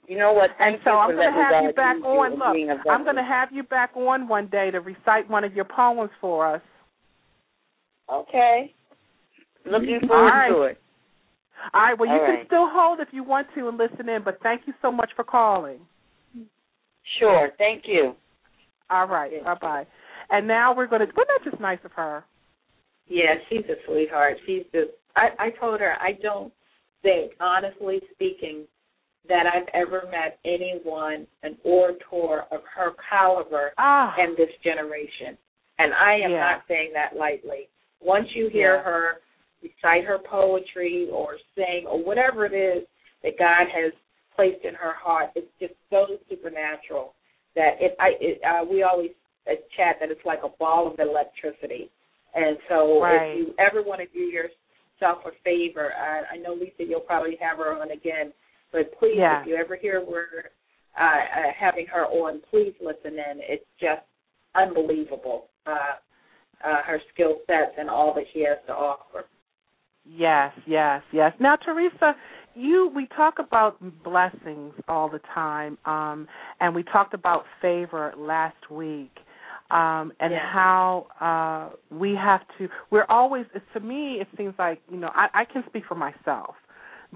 [0.08, 0.50] You know what?
[0.60, 2.38] And so I'm going to have you back on.
[2.38, 5.42] Look, being a I'm going to have you back on one day to recite one
[5.42, 6.62] of your poems for us.
[8.12, 8.72] Okay.
[9.64, 10.48] Looking forward right.
[10.48, 10.80] to it.
[11.74, 11.98] All right.
[11.98, 12.46] Well, you All can right.
[12.46, 15.24] still hold if you want to and listen in, but thank you so much for
[15.24, 15.80] calling.
[17.18, 17.50] Sure.
[17.58, 18.14] Thank you.
[18.90, 19.44] All right.
[19.44, 19.86] Bye bye.
[20.30, 21.06] And now we're going to.
[21.06, 22.24] Wasn't that just nice of her?
[23.08, 24.36] Yeah, she's a sweetheart.
[24.46, 24.90] She's just.
[25.14, 26.52] I I told her I don't
[27.02, 28.64] think, honestly speaking,
[29.28, 34.14] that I've ever met anyone, an orator of her caliber Ah.
[34.18, 35.36] in this generation.
[35.78, 36.40] And I am Yeah.
[36.40, 37.68] not saying that lightly.
[38.00, 38.82] Once you hear Yeah.
[38.82, 39.20] her
[39.66, 42.86] recite her poetry or sing or whatever it is
[43.22, 43.92] that God has
[44.34, 47.14] placed in her heart, it's just so supernatural
[47.54, 47.96] that it.
[47.98, 49.10] I it, uh, we always
[49.50, 51.90] uh, chat that it's like a ball of electricity.
[52.34, 53.30] And so, Right.
[53.30, 57.36] if you ever want to do yourself a favor, I, I know Lisa, you'll probably
[57.40, 58.32] have her on again,
[58.72, 59.40] but please, Yeah.
[59.40, 60.50] if you ever hear we're
[60.98, 63.40] uh, uh, having her on, please listen in.
[63.40, 64.02] It's just
[64.54, 65.48] unbelievable.
[65.66, 65.96] Uh,
[66.64, 69.26] uh, her skill sets and all that she has to offer.
[70.08, 71.32] Yes, yes, yes.
[71.40, 72.14] Now, Teresa,
[72.54, 76.26] you we talk about blessings all the time, um,
[76.60, 79.12] and we talked about favor last week,
[79.70, 82.68] um, and how uh, we have to.
[82.90, 83.46] We're always.
[83.74, 86.54] To me, it seems like you know I, I can speak for myself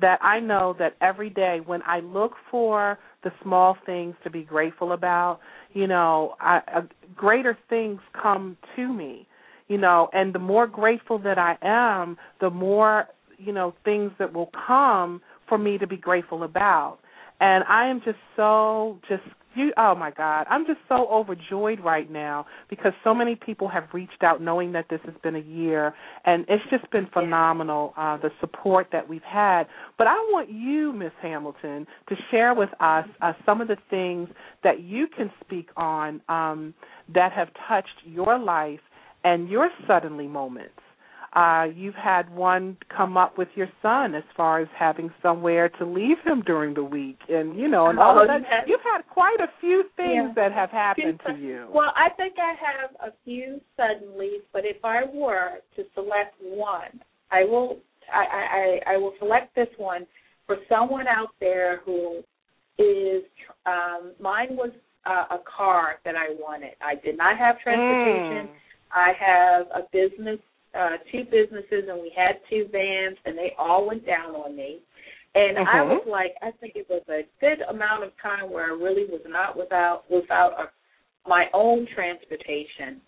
[0.00, 4.42] that I know that every day when I look for the small things to be
[4.42, 5.40] grateful about,
[5.72, 6.80] you know, I, uh,
[7.16, 9.26] greater things come to me,
[9.70, 13.06] you know, and the more grateful that I am, the more,
[13.38, 16.98] you know, things that will come for me to be grateful about.
[17.38, 19.22] And I am just so just
[19.56, 23.82] you oh my god i'm just so overjoyed right now because so many people have
[23.92, 25.92] reached out knowing that this has been a year
[26.24, 29.64] and it's just been phenomenal uh the support that we've had
[29.98, 34.28] but i want you miss hamilton to share with us uh, some of the things
[34.62, 36.72] that you can speak on um
[37.12, 38.78] that have touched your life
[39.24, 40.80] and your suddenly moments
[41.32, 45.86] uh, you've had one come up with your son as far as having somewhere to
[45.86, 48.40] leave him during the week, and you know, and all oh, of that.
[48.42, 48.64] Yes.
[48.66, 50.32] You've had quite a few things yeah.
[50.34, 51.68] that have happened to you.
[51.72, 57.00] Well, I think I have a few suddenly, but if I were to select one,
[57.30, 57.78] I will.
[58.12, 60.04] I, I, I will select this one
[60.48, 62.22] for someone out there who
[62.76, 63.22] is.
[63.66, 64.70] Um, mine was
[65.06, 66.72] uh, a car that I wanted.
[66.82, 68.48] I did not have transportation.
[68.48, 68.69] Mm.
[68.92, 70.38] I have a business
[70.72, 74.78] uh, two businesses and we had two vans and they all went down on me.
[75.34, 75.88] And I Mhm.
[75.88, 79.24] was like, I think it was a good amount of time where I really was
[79.26, 80.70] not without without a,
[81.28, 83.00] my own transportation.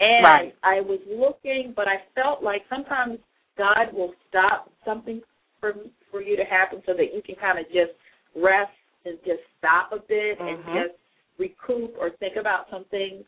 [0.00, 0.54] And Right.
[0.62, 3.18] I was looking, but I felt like sometimes
[3.56, 5.22] God will stop something
[5.60, 5.74] for
[6.10, 7.92] for you to happen so that you can kind of just
[8.34, 8.72] rest
[9.04, 10.48] and just stop a bit Mhm.
[10.48, 10.94] and just
[11.38, 13.24] recoup or think about some things.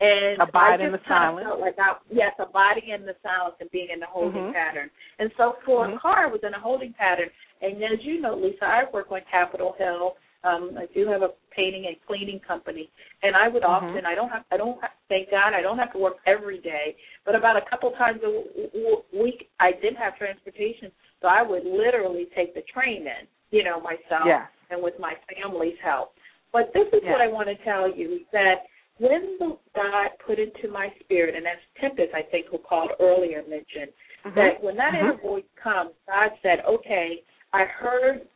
[0.00, 1.44] And Abide I in the silence.
[1.44, 4.52] Felt like I, yes, abiding in the silence and being in the holding Mhm.
[4.52, 4.90] pattern.
[5.18, 5.96] And so for Mhm.
[5.96, 7.30] a car, I was in a holding pattern.
[7.62, 10.16] And as you know, Lisa, I work on Capitol Hill.
[10.44, 12.88] Um, I do have a painting and cleaning company,
[13.24, 13.68] and I would Mhm.
[13.68, 16.58] often I don't have I don't have, thank God I don't have to work every
[16.58, 21.26] day, but about a couple times a w- w- week I did have transportation, so
[21.26, 24.46] I would literally take the train in, you know, myself Yes.
[24.70, 26.14] and with my family's help.
[26.52, 27.10] But this is Yeah.
[27.10, 28.66] what I want to tell you that
[28.98, 33.42] when the God put into my spirit, and as Tempest, I think, who called earlier
[33.48, 33.92] mentioned,
[34.24, 34.34] Mhm.
[34.34, 35.00] that when that Mhm.
[35.00, 38.28] inner voice comes, God said, okay, I heard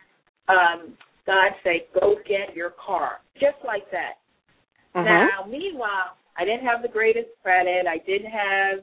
[0.49, 3.21] um, God say, go get your car.
[3.37, 4.19] Just like that.
[4.95, 5.05] Mhm.
[5.05, 7.87] Now, meanwhile, I didn't have the greatest credit.
[7.87, 8.83] I didn't have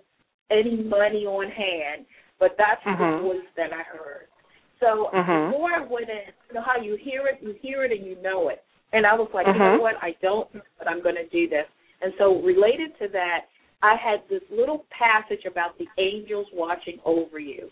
[0.50, 2.06] any money on hand,
[2.40, 4.28] but that's the voice that I heard.
[4.80, 8.06] So before I went in, you know how you hear it, you hear it and
[8.06, 8.64] you know it.
[8.94, 9.82] And I was like, you know Mhm.
[9.82, 11.68] what, I don't but I'm going to do this.
[12.02, 13.46] And so related to that,
[13.82, 17.70] I had this little passage about the angels watching over you.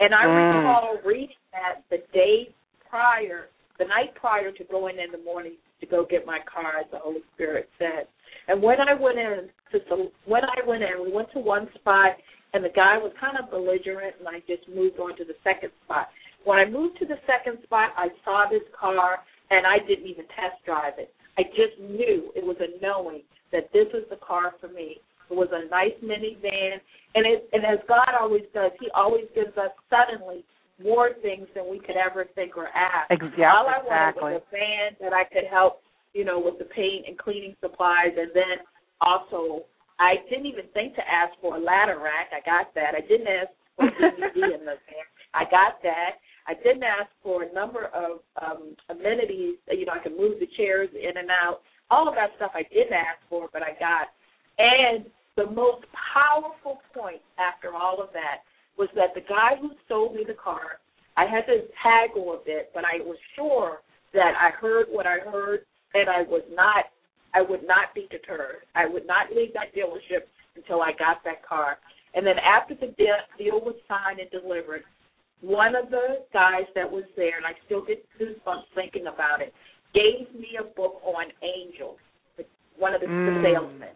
[0.00, 0.56] And I Mm.
[0.56, 2.52] recall reading that the day
[2.88, 3.48] prior,
[3.78, 6.98] the night prior to going in the morning to go get my car, as the
[6.98, 8.06] Holy Spirit said.
[8.48, 12.16] And when I went in, to when I went in, we went to one spot,
[12.52, 15.72] and the guy was kind of belligerent, and I just moved on to the second
[15.84, 16.10] spot.
[16.44, 20.24] When I moved to the second spot, I saw this car, and I didn't even
[20.32, 21.12] test drive it.
[21.38, 25.00] I just knew it was a knowing that this was the car for me.
[25.30, 26.78] It was a nice minivan,
[27.14, 30.44] and it and as God always does, He always gives us suddenly
[30.82, 33.10] more things than we could ever think or ask.
[33.10, 33.44] Exactly.
[33.44, 34.22] All I exactly.
[34.22, 35.80] wanted was a van that I could help,
[36.12, 38.60] you know, with the paint and cleaning supplies, and then
[39.00, 39.64] also
[39.98, 42.34] I didn't even think to ask for a ladder rack.
[42.34, 42.94] I got that.
[42.94, 45.08] I didn't ask for a DVD in the van.
[45.32, 46.18] I got that.
[46.46, 49.56] I didn't ask for a number of um amenities.
[49.70, 51.60] You know, I could move the chairs in and out.
[51.90, 54.08] All of that stuff I didn't ask for, but I got.
[54.58, 58.42] And the most powerful point after all of that
[58.78, 60.78] was that the guy who sold me the car,
[61.16, 63.78] I had to haggle a bit, but I was sure
[64.14, 65.60] that I heard what I heard,
[65.94, 66.86] and I was not,
[67.34, 68.66] I would not be deterred.
[68.74, 70.26] I would not leave that dealership
[70.56, 71.78] until I got that car.
[72.14, 74.82] And then after the deal, deal was signed and delivered,
[75.44, 79.52] one of the guys that was there, and I still get goosebumps thinking about it,
[79.92, 81.98] gave me a book on angels,
[82.78, 83.26] one of the, Mm.
[83.26, 83.94] the salesmen.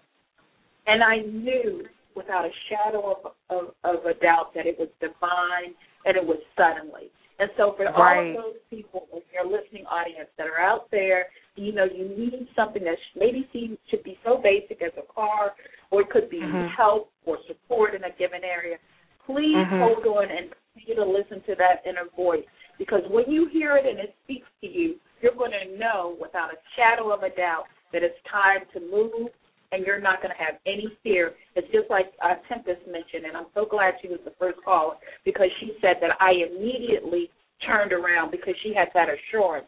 [0.87, 5.75] And I knew without a shadow of, of, of a doubt that it was divine
[6.05, 7.11] and it was suddenly.
[7.39, 8.37] And so for all Right.
[8.37, 12.49] of those people in your listening audience that are out there, you know, you need
[12.57, 15.55] something that maybe seems should be so basic as a car,
[15.91, 16.69] or it could be Mhm.
[16.69, 18.79] help or support in a given area.
[19.25, 19.79] Please Mhm.
[19.79, 20.55] hold on and
[20.89, 22.45] continue to listen to that inner voice
[22.79, 26.51] because when you hear it and it speaks to you, you're going to know without
[26.53, 29.29] a shadow of a doubt that it's time to move
[29.73, 31.33] and you're not going to have any fear.
[31.55, 34.95] It's just like uh, Tempest mentioned, and I'm so glad she was the first caller
[35.25, 37.29] because she said that I immediately
[37.67, 39.67] turned around because she had that assurance.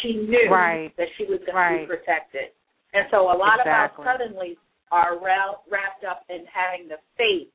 [0.00, 0.94] She knew Right.
[0.96, 1.80] that she was going Right.
[1.82, 2.52] to be protected.
[2.94, 4.02] And so a lot Exactly.
[4.04, 4.58] of our suddenly
[4.90, 7.48] are wrapped up in having the faith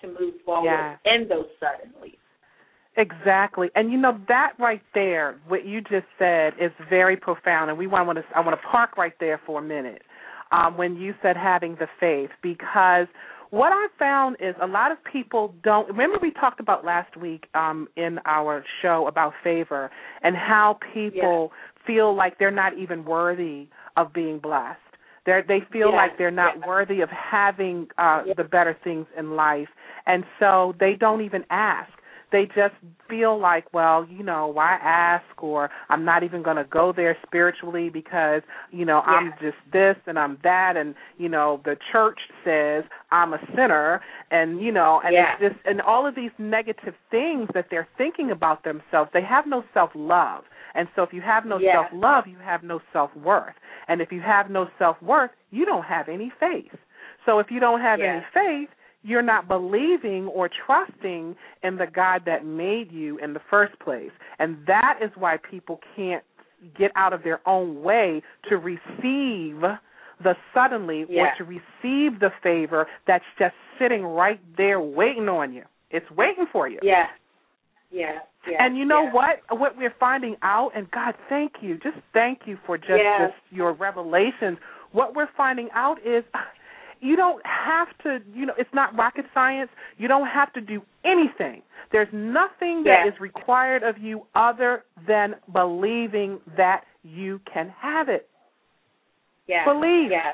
[0.00, 0.98] to move forward Yes.
[1.04, 2.18] in those suddenly.
[2.96, 3.70] Exactly.
[3.74, 7.86] And you know that right there, what you just said is very profound and we
[7.86, 10.02] want to I want to park right there for a minute.
[10.52, 13.06] Um, when you said having the faith because
[13.50, 17.46] what I found is a lot of people don't remember we talked about last week
[17.54, 19.90] um, in our show about favor
[20.22, 21.50] and how people
[21.86, 23.66] feel like they're not even worthy
[23.96, 24.78] of being blessed.
[25.26, 25.96] They they feel Yeah.
[25.96, 26.66] like they're not Yeah.
[26.66, 29.68] worthy of having uh the better things in life
[30.06, 31.90] and so they don't even ask
[32.34, 32.74] they just
[33.08, 35.24] feel like well you know why ask?
[35.42, 39.96] Or i'm not even going to go there spiritually because you know i'm just this
[40.06, 40.76] and i'm that.
[40.76, 42.82] And you know the church says
[43.12, 44.00] i'm a sinner.
[44.32, 45.34] And you know and Yeah.
[45.40, 49.46] it's just and all of these negative things that they're thinking about themselves they have
[49.46, 50.42] no self love
[50.74, 51.74] and so if you have no Yeah.
[51.74, 53.54] self love you have no self worth
[53.86, 56.74] and if you have no self worth you don't have any faith.
[57.26, 58.16] So if you don't have Yeah.
[58.16, 58.70] any faith
[59.04, 64.10] you're not believing or trusting in the God that made you in the first place.
[64.38, 66.24] And that is why people can't
[66.76, 69.60] get out of their own way to receive
[70.22, 71.24] the suddenly Yeah.
[71.24, 75.64] or to receive the favor that's just sitting right there waiting on you.
[75.90, 76.78] It's waiting for you.
[76.82, 77.08] Yeah.
[77.90, 78.20] Yeah.
[78.46, 78.64] Yeah.
[78.64, 79.12] And you know yeah.
[79.12, 79.60] what?
[79.60, 81.78] What we're finding out, and God, thank you.
[81.78, 84.58] Just thank you for just this, your revelations.
[84.92, 86.24] What we're finding out is
[87.04, 89.70] you don't have to, you know, it's not rocket science.
[89.98, 91.60] You don't have to do anything.
[91.92, 98.26] There's nothing that is required of you other than believing that you can have it.
[99.46, 99.66] Yeah.
[99.66, 100.10] Believe.
[100.10, 100.32] Yeah.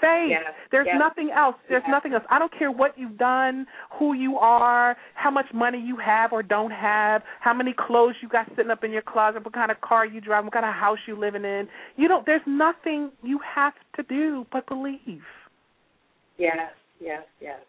[0.00, 0.30] Faith.
[0.30, 0.38] Yeah.
[0.70, 1.54] There's nothing else.
[1.68, 2.24] There's nothing else.
[2.30, 3.66] I don't care what you've done,
[3.98, 8.28] who you are, how much money you have or don't have, how many clothes you
[8.28, 10.74] got sitting up in your closet, what kind of car you drive, what kind of
[10.74, 11.68] house you living in.
[11.96, 15.22] You don't there's nothing you have to do but believe.
[16.38, 17.60] Yes, yes, yes,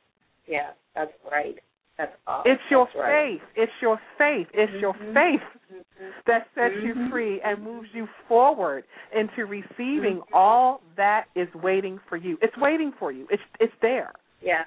[0.48, 0.74] yes.
[0.96, 1.56] That's right.
[1.98, 2.52] That's awesome.
[2.52, 3.40] It's your That's right.
[3.40, 3.50] faith.
[3.56, 4.48] It's your faith.
[4.54, 5.14] It's your Mhm.
[5.14, 6.14] faith Mhm.
[6.26, 7.10] that sets you Mhm.
[7.10, 10.28] free and moves you forward into receiving Mhm.
[10.34, 12.38] all that is waiting for you.
[12.42, 13.28] It's waiting for you.
[13.30, 14.14] It's it's there.
[14.42, 14.66] Yeah.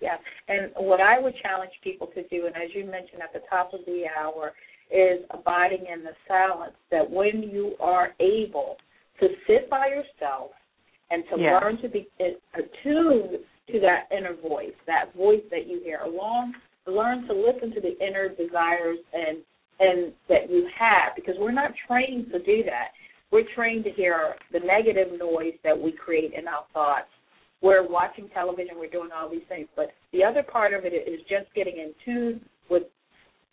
[0.00, 0.18] Yeah.
[0.48, 3.72] And what I would challenge people to do, and as you mentioned at the top
[3.72, 4.52] of the hour,
[4.90, 6.76] is abiding in the silence.
[6.90, 8.78] That when you are able
[9.18, 10.52] to sit by yourself
[11.10, 11.58] and to Yeah.
[11.58, 12.08] learn to be
[12.54, 16.54] attuned to that inner voice, that voice that you hear, along
[16.86, 19.44] learn to listen to the inner desires and
[19.78, 22.92] and that you have, because we're not trained to do that.
[23.30, 27.08] We're trained to hear the negative noise that we create in our thoughts
[27.62, 29.68] we're watching television, we're doing all these things.
[29.76, 32.40] But the other part of it is just getting in tune
[32.70, 32.84] with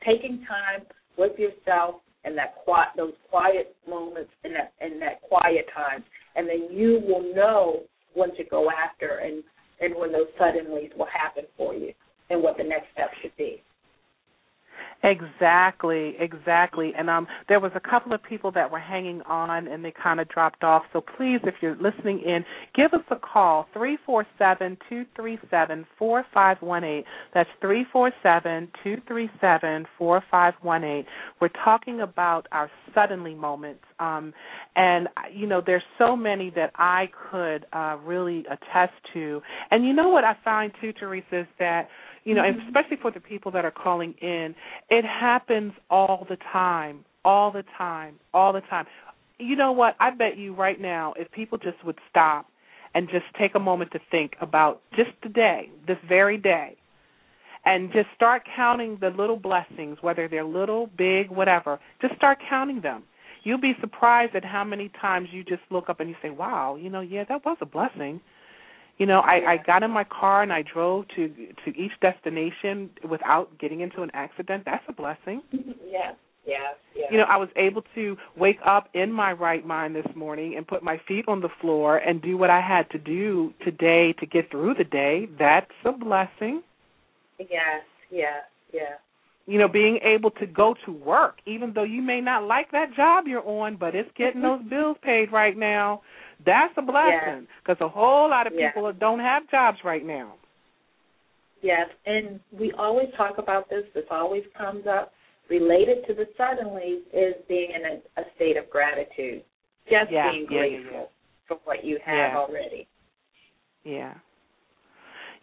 [0.05, 0.86] taking time
[1.18, 6.03] with yourself and that quiet, those quiet moments and that and that quiet time,
[6.38, 7.81] and then you will know
[8.13, 9.43] when to go after and
[9.79, 11.93] and when those suddenlies will happen for you
[12.29, 13.61] and what the next step should be.
[15.03, 16.91] Exactly, exactly.
[16.97, 20.19] And um there was a couple of people that were hanging on and they kind
[20.19, 20.83] of dropped off.
[20.91, 22.43] So please if you're listening in,
[22.75, 27.05] give us a call three four seven two three seven four five one eight.
[27.33, 31.05] That's three four seven two three seven four five one eight.
[31.39, 33.83] We're talking about our suddenly moments.
[33.99, 34.33] Um
[34.75, 39.41] and you know there's so many that I could uh really attest to.
[39.71, 41.87] And you know what I find too, Teresa, is that
[42.27, 44.53] you know, and especially for the people that are calling in,
[44.89, 48.85] it happens all the time, all the time, all the time.
[49.39, 49.95] You know what?
[50.01, 52.47] I bet you right now, if people just would stop
[52.93, 56.75] and just take a moment to think about just today, this very day,
[57.63, 62.81] and just start counting the little blessings, whether they're little, big, whatever, just start counting
[62.81, 63.03] them.
[63.47, 66.75] You'll be surprised at how many times you just look up and you say, wow,
[66.75, 68.19] you know, yeah, that was a blessing.
[68.97, 72.89] You know, I, I got in my car and I drove to to each destination
[73.09, 74.63] without getting into an accident.
[74.65, 75.43] That's a blessing.
[75.53, 77.07] yes, yes, yes.
[77.09, 80.67] You know, I was able to wake up in my right mind this morning and
[80.67, 84.25] put my feet on the floor and do what I had to do today to
[84.25, 85.29] get through the day.
[85.39, 86.63] That's a blessing.
[87.39, 88.43] yes, yes,
[88.73, 88.99] yes.
[89.47, 92.93] You know, being able to go to work, even though you may not like that
[92.95, 94.63] job you're on, but it's getting mm-hmm.
[94.63, 96.01] those bills paid right now.
[96.45, 98.71] That's a blessing because a whole lot of Yeah.
[98.71, 100.33] people don't have jobs right now.
[101.61, 103.85] Yes, and we always talk about this.
[103.93, 105.13] This always comes up.
[105.49, 109.43] Related to the suddenly is being in a, a state of gratitude,
[109.89, 111.09] just Yeah, being grateful
[111.47, 112.85] for what you have already.
[113.85, 114.15] Yeah.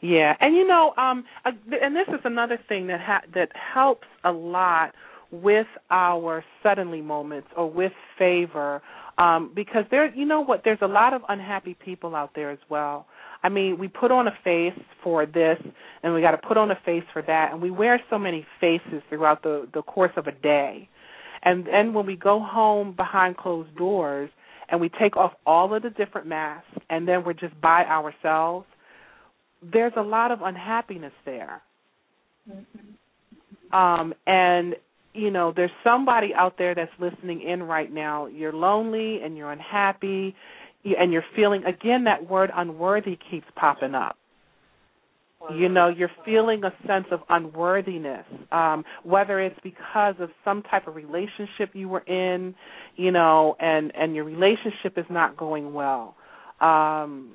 [0.05, 4.31] Yeah, and you know, um, and this is another thing that ha- that helps a
[4.31, 4.93] lot
[5.31, 8.83] with our suddenly moments or with favor.
[9.17, 10.61] Um, because there, you know what?
[10.63, 13.07] There's a lot of unhappy people out there as well.
[13.43, 15.57] I mean, we put on a face for this,
[16.03, 18.47] and we got to put on a face for that, and we wear so many
[18.61, 20.87] faces throughout the the course of a day.
[21.45, 24.29] And then when we go home behind closed doors,
[24.69, 28.67] and we take off all of the different masks, and then we're just by ourselves,
[29.73, 31.63] there's a lot of unhappiness there.
[32.51, 33.75] Mm-hmm.
[33.75, 34.75] Um, and
[35.15, 38.27] you know, there's somebody out there that's listening in right now.
[38.27, 40.35] You're lonely and you're unhappy
[40.85, 44.17] and you're feeling again that word unworthy keeps popping up
[45.55, 50.87] you know you're feeling a sense of unworthiness um whether it's because of some type
[50.87, 52.55] of relationship you were in
[52.97, 56.15] you know and and your relationship is not going well
[56.61, 57.33] um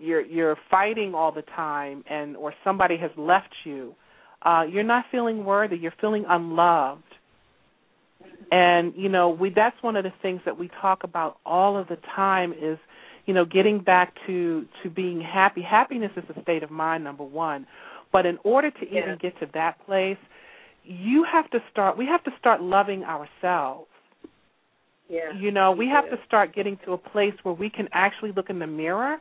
[0.00, 3.94] you're you're fighting all the time and or somebody has left you
[4.42, 5.76] uh you're not feeling worthy.
[5.76, 7.02] You're feeling unloved.
[8.50, 11.88] And you know we that's one of the things that we talk about all of
[11.88, 12.78] the time is
[13.26, 15.62] you know getting back to to being happy.
[15.62, 17.66] Happiness is a state of mind number 1
[18.10, 19.02] but in order to yeah.
[19.02, 20.16] even get to that place
[20.84, 23.88] you have to start we have to start loving ourselves.
[25.08, 28.32] Yeah you know we have to start getting to a place where we can actually
[28.32, 29.18] look in the mirror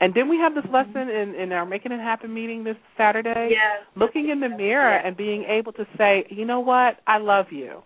[0.00, 3.50] and then we have this lesson in, in our Making It Happen meeting this Saturday.
[3.50, 3.84] Yeah.
[3.96, 5.06] Looking in the mirror yeah.
[5.06, 7.82] and being able to say, you know what, I love you.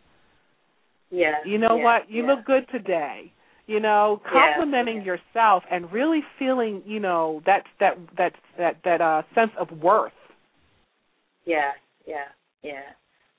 [1.10, 1.36] Yeah.
[1.46, 1.84] You know yeah.
[1.84, 2.10] what?
[2.10, 2.28] You yeah.
[2.34, 3.32] look good today.
[3.66, 9.22] You know, complimenting yourself and really feeling, you know, that that that that that uh
[9.36, 10.12] sense of worth.
[11.46, 11.70] Yeah,
[12.04, 12.26] yeah,
[12.62, 12.90] yeah.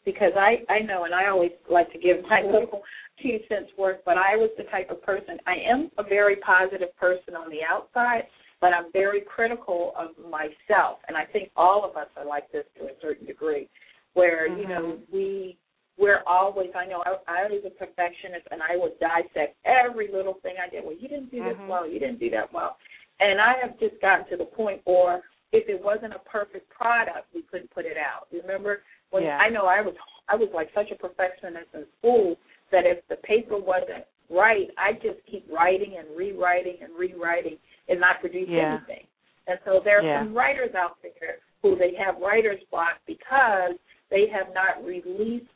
[0.05, 2.82] Because I I know, and I always like to give my little
[3.21, 3.99] two cents worth.
[4.05, 5.38] But I was the type of person.
[5.45, 8.24] I am a very positive person on the outside,
[8.64, 12.64] but I'm very critical of myself, and I think all of us are like this
[12.80, 13.68] to a certain degree,
[14.14, 14.61] where mm-hmm.
[14.61, 15.57] you know we
[15.99, 20.36] we're always I know I, I was a perfectionist and I would dissect every little
[20.43, 20.82] thing I did.
[20.86, 21.68] Well, you didn't do this mm-hmm.
[21.68, 22.78] well, you didn't do that well.
[23.20, 25.20] And I have just gotten to the point or
[25.51, 28.28] if it wasn't a perfect product, we couldn't put it out.
[28.32, 28.80] Remember
[29.11, 29.38] when yeah.
[29.38, 29.93] I know I was
[30.30, 32.38] I was like such a perfectionist in school
[32.72, 37.57] that if the paper wasn't right, I just keep writing and rewriting and rewriting
[37.89, 38.77] and not produce yeah.
[38.77, 39.05] anything.
[39.47, 40.23] And so there are yeah.
[40.23, 43.75] some writers out there who they have writer's block because
[44.09, 45.47] they have not released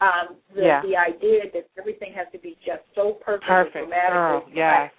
[0.00, 0.82] um, the, yeah.
[0.82, 3.74] the idea that everything has to be just so perfect, perfect.
[3.74, 4.92] grammatically oh, yes.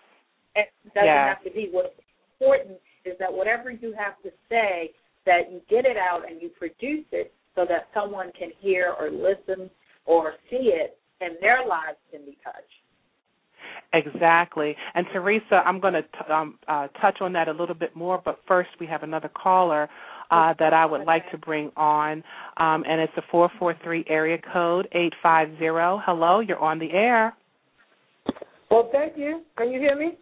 [0.55, 1.38] It doesn't yes.
[1.38, 1.69] have to be.
[1.71, 1.93] What's
[2.39, 4.91] important is that whatever you have to say,
[5.25, 9.11] that you get it out and you produce it so that someone can hear or
[9.11, 9.69] listen
[10.05, 12.76] or see it, and their lives can be touched.
[13.93, 14.75] Exactly.
[14.95, 18.39] And Teresa, I'm going to um, uh, touch on that a little bit more, but
[18.47, 19.89] first we have another caller
[20.29, 22.23] uh, that I would like to bring on,
[22.57, 26.03] um, and it's a 443 area code 850.
[26.05, 27.33] Hello, you're on the air.
[28.69, 29.43] Well, thank you.
[29.57, 30.17] Can you hear me?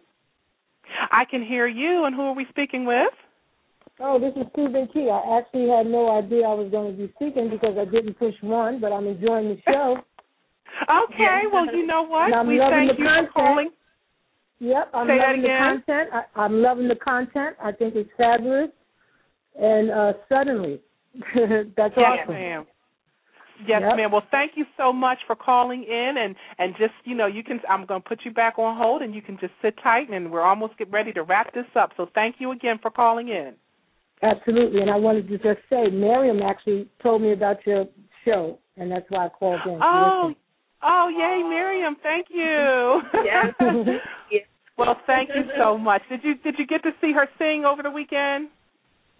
[1.10, 3.12] I can hear you, and who are we speaking with?
[3.98, 5.10] Oh, this is Stephen Key.
[5.10, 8.34] I actually had no idea I was going to be speaking because I didn't push
[8.42, 9.96] one, but I'm enjoying the show.
[10.82, 12.32] okay, well, you know what?
[12.32, 13.28] I'm we loving thank the you content.
[13.28, 13.70] for calling.
[14.58, 16.08] Yep, I'm Say loving the content.
[16.12, 17.56] I, I'm loving the content.
[17.62, 18.70] I think it's fabulous.
[19.58, 20.80] And uh suddenly,
[21.76, 22.34] that's yes, awesome.
[22.34, 22.66] ma'am.
[23.66, 23.96] Yes, Yep.
[23.96, 24.12] ma'am.
[24.12, 27.60] Well, thank you so much for calling in, and and just you know, you can.
[27.68, 30.30] I'm going to put you back on hold, and you can just sit tight, and
[30.30, 31.90] we're almost get ready to wrap this up.
[31.96, 33.54] So thank you again for calling in.
[34.22, 34.80] Absolutely.
[34.80, 37.86] And I wanted to just say, Miriam actually told me about your
[38.24, 39.78] show, and that's why I called in.
[39.82, 40.36] Oh, listen.
[40.86, 41.96] Oh, yay, Miriam!
[42.02, 43.00] Thank you.
[43.24, 43.46] Yes.
[44.30, 44.42] yes.
[44.78, 46.02] well, thank you so much.
[46.08, 48.48] Did you did you get to see her sing over the weekend?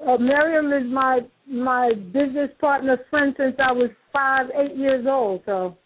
[0.05, 5.43] Uh, Miriam is my my business partner friend since I was five, eight years old.
[5.47, 5.77] So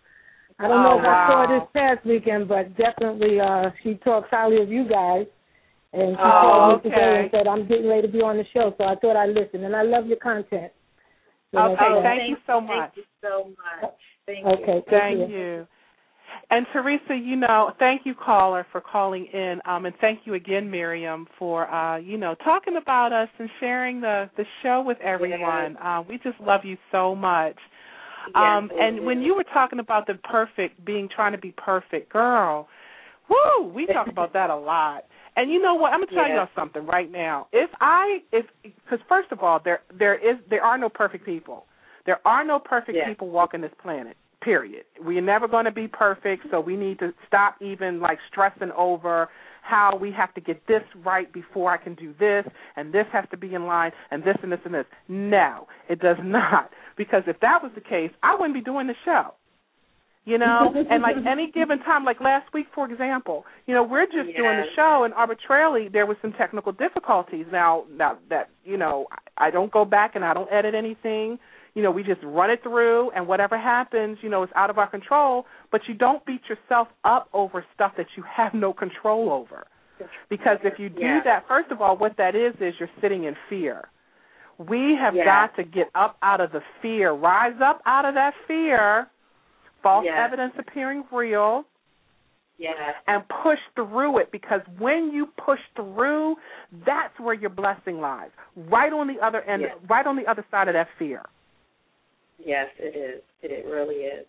[0.59, 3.95] I don't know Oh, if I saw her this past weekend, but definitely uh she
[3.95, 5.27] talks highly of you guys.
[5.93, 8.45] And she Oh, called me today and said I'm getting ready to be on the
[8.53, 9.65] show, so I thought I'd listen.
[9.65, 10.73] And I love your content.
[11.53, 12.03] So Okay, that's all.
[12.03, 12.93] thank you so much.
[12.95, 13.49] Thank you so
[13.83, 13.95] much.
[14.35, 14.83] Thank Okay, you.
[14.89, 15.67] Thank you.
[16.51, 20.71] And Teresa, you know, thank you, caller, for calling in, um, and thank you again,
[20.71, 25.77] Miriam, for uh, you know talking about us and sharing the the show with everyone.
[25.77, 27.57] Uh, we just love you so much.
[28.35, 32.13] Um, Yes, and when you were talking about the perfect being trying to be perfect,
[32.13, 32.69] girl,
[33.29, 35.05] woo, we talk about that a lot.
[35.37, 35.93] And you know what?
[35.93, 36.41] I'm gonna tell you Yeah.
[36.41, 37.47] all something right now.
[37.53, 41.67] If I, if because first of all, there there is there are no perfect people.
[42.07, 43.09] There are no perfect Yeah.
[43.09, 44.17] people walking this planet.
[44.41, 44.85] Period.
[45.01, 49.29] We're never going to be perfect, so we need to stop even like stressing over
[49.63, 52.47] how we have to get this right before I can do this,
[52.77, 54.87] and this has to be in line, and this and this and this.
[55.09, 56.71] No, it does not.
[56.97, 59.35] Because if that was the case, I wouldn't be doing the show.
[60.25, 64.05] you know and like any given time like last week for example you know we're
[64.07, 64.37] just yes.
[64.37, 69.07] doing the show and arbitrarily there was some technical difficulties now now that you know
[69.39, 71.39] i don't go back and i don't edit anything
[71.75, 74.79] you know we just run it through and whatever happens you know is out of
[74.79, 79.31] our control but you don't beat yourself up over stuff that you have no control
[79.31, 79.67] over
[80.29, 81.21] because if you do yeah.
[81.25, 83.89] that first of all what that is is you're sitting in fear
[84.69, 85.25] we have yeah.
[85.25, 89.09] got to get up out of the fear rise up out of that fear
[89.83, 90.15] false yes.
[90.19, 91.65] evidence appearing real
[92.59, 92.75] yes.
[93.07, 96.37] and push through it because when you push through
[96.87, 98.31] that's where your blessing lies
[98.69, 101.23] right on the other end right on the other side of that fear
[102.45, 104.27] yes it is it really is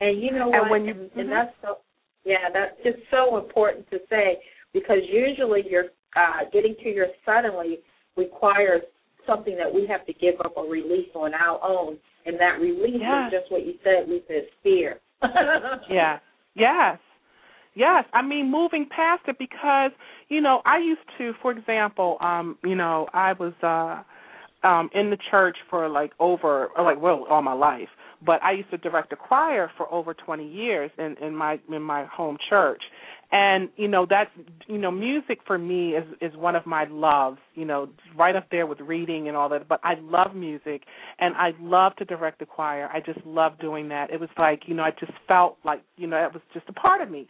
[0.00, 0.62] and you know what?
[0.62, 1.20] and when you, and, mm-hmm.
[1.20, 1.78] and that's so
[2.24, 4.38] yeah that's just so important to say
[4.72, 7.78] because usually you're uh getting to your suddenly
[8.16, 8.82] requires
[9.26, 11.96] something that we have to give up or release on our own
[12.26, 13.32] and that release yes.
[13.32, 15.00] is just what you said, Lisa, is fear.
[15.90, 16.18] yeah.
[16.54, 16.98] Yes.
[17.74, 18.04] Yes.
[18.12, 19.92] I mean moving past it because,
[20.28, 24.02] you know, I used to, for example, um, you know, I was uh
[24.64, 27.88] um in the church for like over like well all my life.
[28.24, 31.82] But I used to direct a choir for over 20 years in in my in
[31.82, 32.82] my home church.
[33.32, 34.30] And you know that's
[34.66, 38.46] you know music for me is is one of my loves you know right up
[38.50, 39.68] there with reading and all that.
[39.68, 40.82] But I love music
[41.18, 42.88] and I love to direct the choir.
[42.92, 44.10] I just love doing that.
[44.10, 46.72] It was like you know I just felt like you know that was just a
[46.74, 47.26] part of me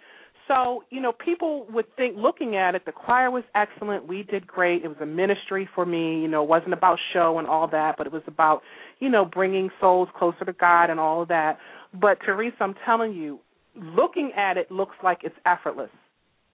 [0.48, 4.08] so, you know, people would think looking at it, the choir was excellent.
[4.08, 4.84] We did great.
[4.84, 6.20] It was a ministry for me.
[6.20, 8.62] You know, it wasn't about show and all that, but it was about,
[8.98, 11.58] you know, bringing souls closer to God and all of that.
[11.94, 13.38] But, Teresa, I'm telling you,
[13.76, 15.90] looking at it looks like it's effortless,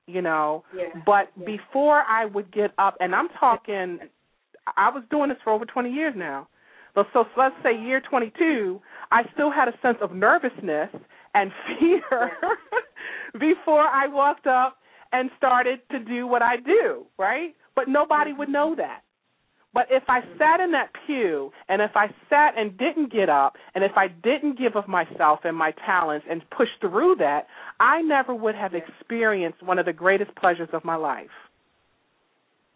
[0.07, 0.64] you know.
[0.76, 1.01] Yeah.
[1.07, 1.47] But yeah.
[1.47, 4.01] before I would get up, and I'm talking,
[4.76, 6.49] I was doing this for over 20 years now.
[6.95, 8.80] So, so let's say year 22,
[9.12, 10.91] I still had a sense of nervousness
[11.34, 12.32] and fear
[13.35, 14.79] before I walked up
[15.12, 17.55] and started to do what I do, right?
[17.74, 19.03] But nobody would know that.
[19.74, 23.55] But if I sat in that pew and if I sat and didn't get up
[23.74, 27.47] and if I didn't give of myself and my talents and push through that,
[27.79, 31.29] I never would have experienced one of the greatest pleasures of my life.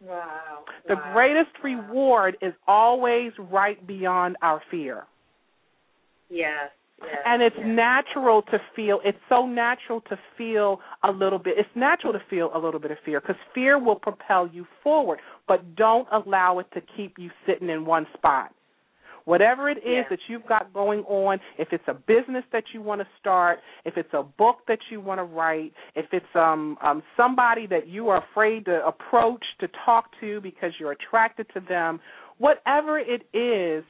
[0.00, 0.64] Wow.
[0.86, 1.12] The wow.
[1.14, 1.70] greatest wow.
[1.70, 5.04] reward is always right beyond our fear.
[6.28, 6.70] Yes.
[7.00, 7.66] Yes, and it's yes.
[7.68, 12.50] natural to feel it's so natural to feel a little bit it's natural to feel
[12.54, 15.18] a little bit of fear because fear will propel you forward
[15.48, 18.52] but don't allow it to keep you sitting in one spot
[19.24, 20.02] whatever it is yeah.
[20.10, 23.96] that you've got going on if it's a business that you want to start if
[23.96, 28.08] it's a book that you want to write if it's um um somebody that you
[28.08, 32.00] are afraid to approach to talk to because you're attracted to them
[32.38, 33.84] whatever it is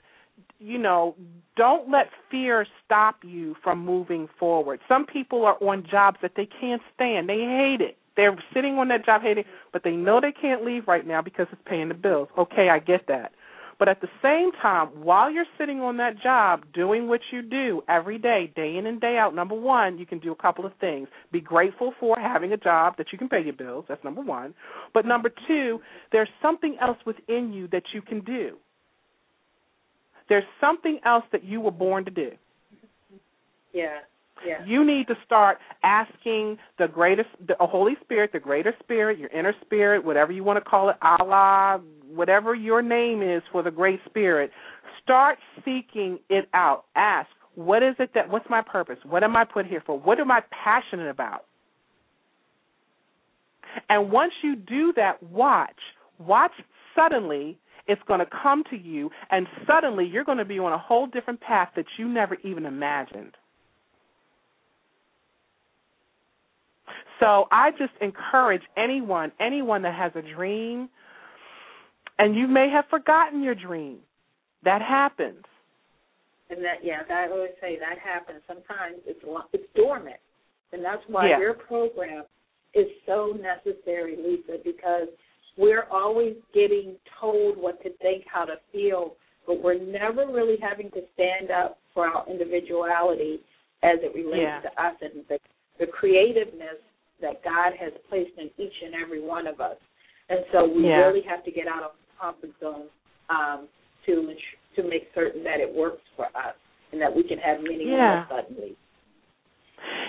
[0.58, 1.16] you know,
[1.56, 4.80] don't let fear stop you from moving forward.
[4.88, 7.28] Some people are on jobs that they can't stand.
[7.28, 7.96] They hate it.
[8.16, 11.46] They're sitting on that job hating, but they know they can't leave right now because
[11.50, 12.28] it's paying the bills.
[12.38, 13.32] Okay, I get that.
[13.78, 17.82] But at the same time, while you're sitting on that job doing what you do
[17.88, 20.72] every day, day in and day out, number one, you can do a couple of
[20.80, 21.08] things.
[21.32, 23.86] Be grateful for having a job that you can pay your bills.
[23.88, 24.54] That's number one.
[24.94, 25.80] But number two,
[26.12, 28.56] there's something else within you that you can do.
[30.32, 32.30] There's something else that you were born to do.
[33.74, 33.98] Yeah.
[34.46, 34.64] Yeah.
[34.64, 39.54] You need to start asking the greatest, the Holy Spirit, the greater spirit, your inner
[39.60, 44.00] spirit, whatever you want to call it, Allah, whatever your name is for the great
[44.06, 44.50] spirit.
[45.02, 46.84] Start seeking it out.
[46.96, 48.96] Ask, what is it that, what's my purpose?
[49.04, 50.00] What am I put here for?
[50.00, 51.44] What am I passionate about?
[53.90, 55.76] And once you do that, watch.
[56.18, 56.52] Watch
[56.96, 60.78] suddenly it's going to come to you, and suddenly you're going to be on a
[60.78, 63.32] whole different path that you never even imagined.
[67.20, 70.88] So I just encourage anyone, anyone that has a dream,
[72.18, 73.98] and you may have forgotten your dream.
[74.64, 75.44] That happens.
[76.50, 78.42] And that, yeah, that, I always say that happens.
[78.46, 79.20] Sometimes it's
[79.52, 80.20] it's dormant,
[80.72, 81.38] and that's why yeah.
[81.38, 82.24] your program
[82.74, 85.08] is so necessary, Lisa, because
[85.56, 89.14] we're always getting told what to think, how to feel,
[89.46, 93.40] but we're never really having to stand up for our individuality
[93.82, 94.60] as it relates yeah.
[94.60, 95.38] to us and the,
[95.78, 96.78] the creativeness
[97.20, 99.76] that God has placed in each and every one of us.
[100.28, 101.06] And so we yeah.
[101.06, 102.86] really have to get out of the comfort zone
[103.28, 103.68] um,
[104.06, 104.34] to
[104.76, 106.56] to make certain that it works for us
[106.92, 108.24] and that we can have many yeah.
[108.30, 108.76] more suddenly.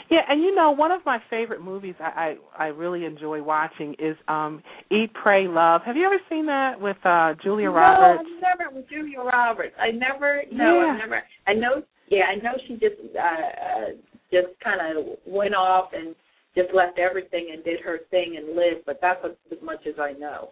[0.10, 3.96] Yeah, and you know, one of my favorite movies I I, I really enjoy watching
[4.00, 4.62] is um
[4.92, 5.82] Eat, Pray, Love.
[5.86, 8.24] Have you ever seen that with uh Julia no, Roberts?
[8.24, 9.76] No, I've never with Julia Roberts.
[9.80, 10.92] I never no, yeah.
[10.92, 13.90] I've never I know yeah, I know she just uh, uh
[14.32, 16.16] just kind of went off and
[16.56, 18.86] just left everything and did her thing and lived.
[18.86, 20.52] But that's as much as I know.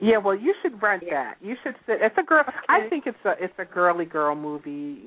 [0.00, 1.36] Yeah, well, you should rent that.
[1.40, 1.98] You should sit.
[2.00, 2.44] It's a girl.
[2.68, 5.00] I think it's a it's a girly girl movie,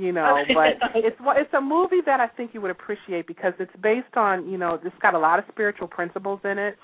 [0.00, 0.42] you know.
[0.54, 4.48] But it's it's a movie that I think you would appreciate because it's based on
[4.48, 6.76] you know it's got a lot of spiritual principles in it.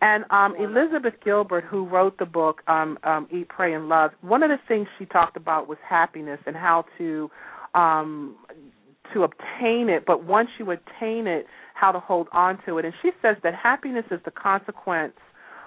[0.00, 4.42] And um Elizabeth Gilbert, who wrote the book um, um Eat, Pray, and Love, one
[4.42, 7.30] of the things she talked about was happiness and how to
[7.74, 8.36] um
[9.12, 10.04] to obtain it.
[10.06, 12.84] But once you attain it, how to hold on to it.
[12.84, 15.14] And she says that happiness is the consequence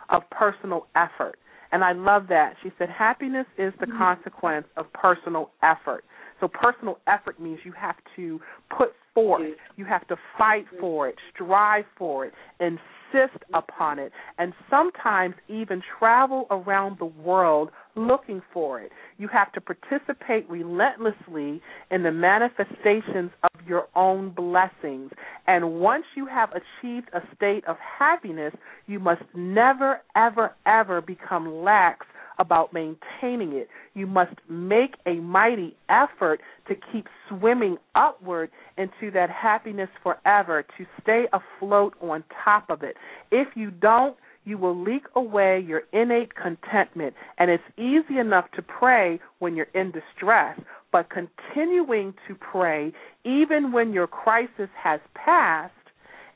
[0.09, 1.39] of personal effort.
[1.71, 2.55] And I love that.
[2.63, 3.97] She said happiness is the mm-hmm.
[3.97, 6.05] consequence of personal effort.
[6.39, 8.39] So personal effort means you have to
[8.75, 14.53] put forth, you have to fight for it, strive for it, insist upon it, and
[14.69, 18.91] sometimes even travel around the world looking for it.
[19.17, 25.11] You have to participate relentlessly in the manifestations of your own blessings.
[25.47, 28.53] And once you have achieved a state of happiness,
[28.85, 32.05] you must never, ever, ever become lax
[32.39, 33.67] about maintaining it.
[33.93, 40.85] You must make a mighty effort to keep swimming upward into that happiness forever, to
[41.01, 42.95] stay afloat on top of it.
[43.31, 44.15] If you don't,
[44.45, 47.13] you will leak away your innate contentment.
[47.37, 50.57] And it's easy enough to pray when you're in distress,
[50.91, 52.93] but continuing to pray
[53.25, 55.73] even when your crisis has passed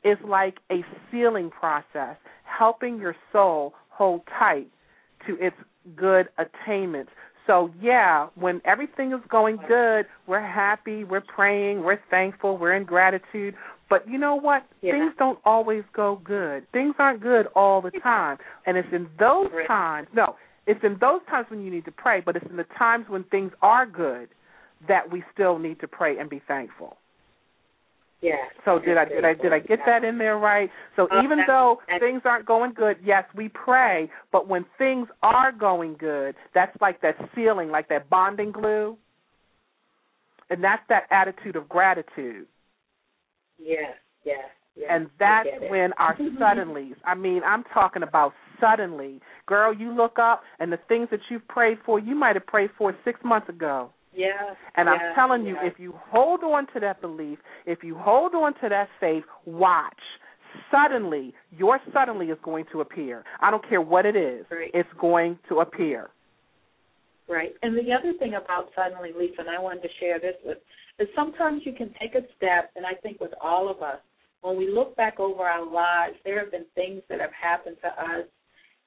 [0.04, 4.68] is like a sealing process, helping your soul hold tight
[5.28, 5.56] to its
[5.95, 7.11] good attainments.
[7.47, 12.84] So, yeah, when everything is going good, we're happy, we're praying, we're thankful, we're in
[12.84, 13.55] gratitude.
[13.89, 14.65] But you know what?
[14.82, 14.93] Yeah.
[14.93, 16.65] Things don't always go good.
[16.71, 18.38] Things aren't good all the time.
[18.65, 20.36] And it's in those times, no,
[20.67, 23.23] it's in those times when you need to pray, but it's in the times when
[23.25, 24.29] things are good
[24.88, 26.97] that we still need to pray and be thankful.
[28.22, 28.36] Yeah.
[28.65, 30.69] So did I did I did I get that in there right?
[30.95, 35.51] So uh, even though things aren't going good, yes, we pray, but when things are
[35.51, 38.95] going good, that's like that sealing, like that bonding glue.
[40.51, 42.45] And that's that attitude of gratitude.
[43.57, 44.39] Yes, yes.
[44.76, 46.95] yes and that's when our suddenlies.
[47.05, 49.19] I mean, I'm talking about suddenly.
[49.47, 52.69] Girl, you look up and the things that you've prayed for, you might have prayed
[52.78, 53.91] for six months ago.
[54.14, 54.30] Yeah.
[54.76, 55.70] And yeah, I'm telling you, yeah.
[55.70, 59.93] if you hold on to that belief, if you hold on to that faith, watch.
[60.70, 63.24] Suddenly, your suddenly is going to appear.
[63.39, 64.45] I don't care what it is.
[64.51, 64.72] Right.
[64.74, 66.09] It's going to appear.
[67.30, 67.53] Right.
[67.62, 70.57] And the other thing about suddenly, Lisa, and I wanted to share this with,
[70.99, 73.99] is sometimes you can take a step, and I think with all of us,
[74.41, 77.88] when we look back over our lives, there have been things that have happened to
[77.88, 78.26] us,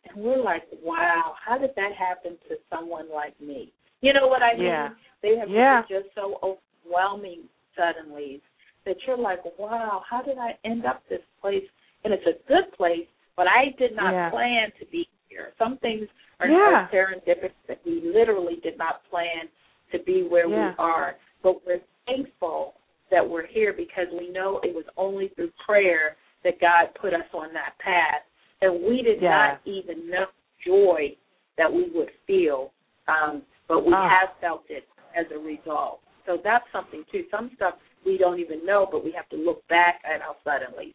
[0.05, 3.73] and we're like, wow, how did that happen to someone like me?
[4.01, 4.67] You know what I mean?
[4.67, 4.89] Yeah.
[5.23, 5.83] They have yeah.
[5.89, 7.45] been just so overwhelming
[7.77, 8.43] suddenly
[8.85, 11.65] that you're like, wow, how did I end up this place?
[12.05, 14.31] And it's a good place, but I did not yeah.
[14.31, 15.53] plan to be here.
[15.59, 16.07] Some things
[16.41, 16.87] are yeah.
[16.91, 19.49] so serendipitous that we literally did not plan
[19.93, 20.71] to be where yeah.
[20.71, 21.15] we are.
[21.43, 22.75] But we're thankful
[23.11, 27.27] that we're here because we know it was only through prayer that God put us
[27.33, 28.23] on that path.
[28.61, 29.31] And we did yeah.
[29.31, 30.27] not even know
[30.67, 31.17] joy
[31.57, 32.73] that we would feel.
[33.09, 34.09] Um, but we ah.
[34.09, 34.85] have felt it
[35.19, 36.01] as a result.
[36.27, 37.25] So that's something too.
[37.31, 37.75] Some stuff
[38.05, 40.95] we don't even know, but we have to look back at our suddenly.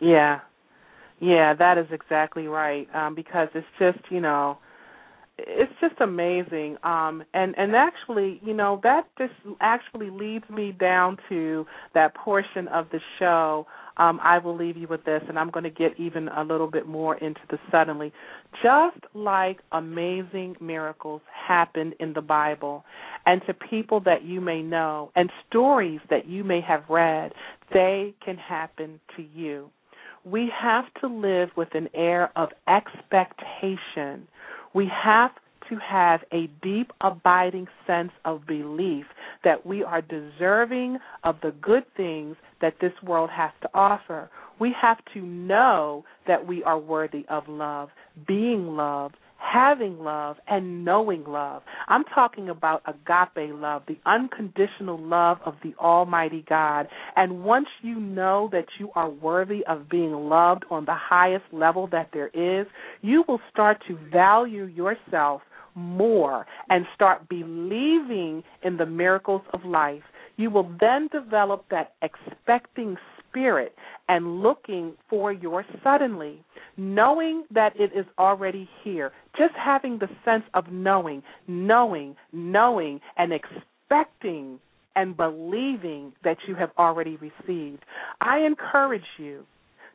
[0.00, 0.40] Yeah,
[1.20, 2.88] yeah, that is exactly right.
[2.94, 4.58] Um, because it's just you know,
[5.38, 6.76] it's just amazing.
[6.82, 12.68] Um, and and actually, you know, that just actually leads me down to that portion
[12.68, 15.98] of the show um, I will leave you with this, and I'm going to get
[15.98, 18.12] even a little bit more into the suddenly.
[18.62, 22.84] Just like amazing miracles happened in the Bible,
[23.26, 27.32] and to people that you may know, and stories that you may have read,
[27.72, 29.70] they can happen to you.
[30.24, 34.28] We have to live with an air of expectation.
[34.72, 35.32] We have
[35.68, 39.06] to have a deep, abiding sense of belief
[39.44, 44.30] that we are deserving of the good things that this world has to offer.
[44.58, 47.90] We have to know that we are worthy of love,
[48.26, 51.62] being loved, having love, and knowing love.
[51.88, 56.86] I'm talking about agape love, the unconditional love of the Almighty God.
[57.16, 61.88] And once you know that you are worthy of being loved on the highest level
[61.90, 62.66] that there is,
[63.02, 65.42] you will start to value yourself
[65.74, 70.02] more and start believing in the miracles of life,
[70.36, 72.96] you will then develop that expecting
[73.28, 73.74] spirit
[74.08, 76.42] and looking for your suddenly,
[76.76, 79.12] knowing that it is already here.
[79.36, 84.58] Just having the sense of knowing, knowing, knowing, and expecting
[84.94, 87.82] and believing that you have already received.
[88.20, 89.44] I encourage you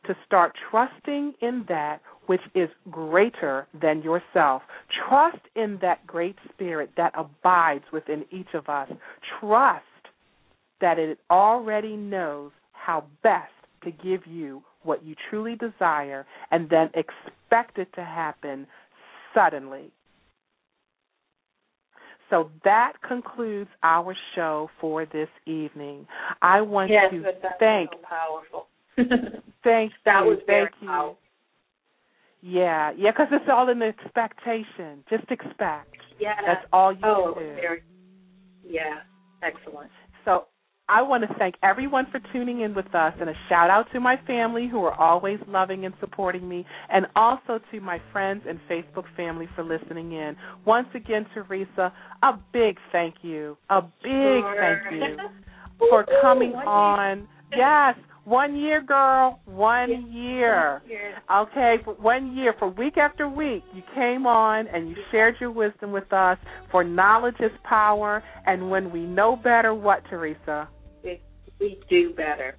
[0.05, 4.61] to start trusting in that which is greater than yourself.
[5.07, 8.89] Trust in that great spirit that abides within each of us.
[9.39, 9.83] Trust
[10.82, 13.51] that it already knows how best
[13.84, 18.67] to give you what you truly desire and then expect it to happen
[19.34, 19.91] suddenly.
[22.30, 26.07] So that concludes our show for this evening.
[26.41, 27.23] I want yes, to
[27.59, 28.67] thank so powerful.
[29.63, 30.88] thank that you, was very thank you.
[30.88, 31.17] powerful.
[32.41, 35.03] Yeah, yeah, because it's all in the expectation.
[35.09, 35.95] Just expect.
[36.19, 36.36] Yeah.
[36.45, 37.45] That's all you oh, do.
[37.55, 37.82] Very,
[38.65, 38.99] yeah,
[39.41, 39.89] excellent.
[40.23, 40.45] So
[40.89, 43.99] I want to thank everyone for tuning in with us, and a shout out to
[43.99, 48.57] my family who are always loving and supporting me, and also to my friends and
[48.69, 50.38] Facebook family for listening in.
[50.65, 51.91] Once again, Teresa,
[52.23, 54.55] a big thank you, a big Sure.
[54.59, 55.17] thank you
[55.89, 57.27] for coming on.
[57.55, 60.81] Yes, one year, girl, one year.
[60.88, 61.21] Yes.
[61.29, 65.51] Okay, for one year, for week after week, you came on and you shared your
[65.51, 66.38] wisdom with us.
[66.71, 70.69] For knowledge is power, and when we know better, what, Teresa?
[71.59, 72.55] We, do better.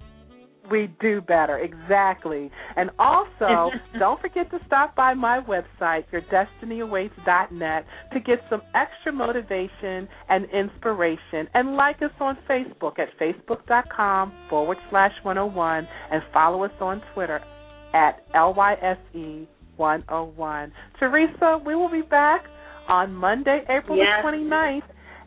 [0.69, 2.51] We do better, exactly.
[2.75, 10.07] And also, don't forget to stop by my website, yourdestinyawaits.net, to get some extra motivation
[10.29, 11.47] and inspiration.
[11.53, 17.39] And like us on Facebook at facebook.com forward slash 101 and follow us on Twitter
[17.93, 19.47] at LYSE
[19.77, 20.71] 101.
[20.99, 22.43] Teresa, we will be back
[22.87, 24.21] on Monday, April Yes.
[24.23, 24.83] the 29th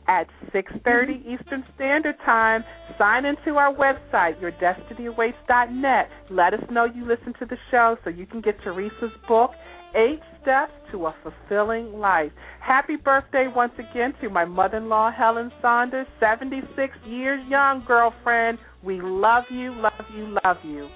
[0.09, 1.31] at 6:30 mm-hmm.
[1.31, 2.65] Eastern Standard Time.
[2.99, 6.09] Sign into our website, yourdestinyawaits.net.
[6.31, 9.51] Let us know you listen to the show so you can get Teresa's book,
[9.95, 12.33] Eight Steps to a Fulfilling Life.
[12.61, 18.59] Happy birthday once again to my mother-in-law Helen Saunders, 76 years young, girlfriend.
[18.83, 20.89] We love you, love you, love you.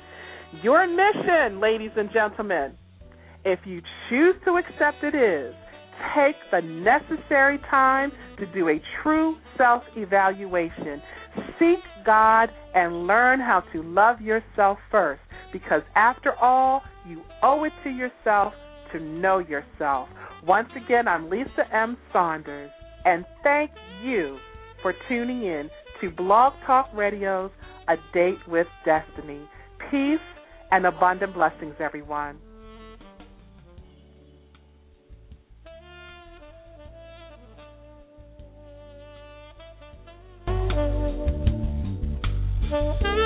[0.63, 2.73] Your mission, ladies and gentlemen,
[3.45, 5.55] if you choose to accept it is
[6.15, 11.03] take the necessary time to do a true self evaluation.
[11.59, 15.21] Seek God and learn how to love yourself first
[15.53, 18.53] because, after all, you owe it to yourself
[18.93, 20.09] to know yourself.
[20.47, 21.97] Once again, I'm Lisa M.
[22.13, 22.71] Saunders,
[23.05, 23.71] and thank
[24.03, 24.39] you
[24.83, 25.69] for tuning in
[26.01, 27.51] to Blog Talk Radio's
[27.89, 29.41] A Date with Destiny.
[29.91, 30.19] Peace
[30.71, 32.39] and abundant blessings, everyone.
[42.71, 43.26] Thank you.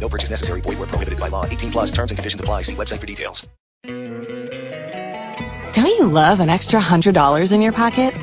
[0.00, 0.60] No purchase necessary.
[0.60, 1.44] Void where prohibited by law.
[1.44, 2.62] 18 plus terms and conditions apply.
[2.62, 3.46] See website for details.
[5.74, 8.14] Don't you love an extra $100 in your pocket?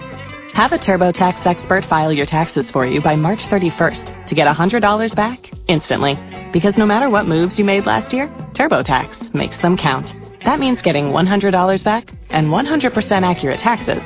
[0.53, 5.15] Have a TurboTax expert file your taxes for you by March 31st to get $100
[5.15, 6.17] back instantly.
[6.51, 10.15] Because no matter what moves you made last year, TurboTax makes them count.
[10.45, 14.01] That means getting $100 back and 100% accurate taxes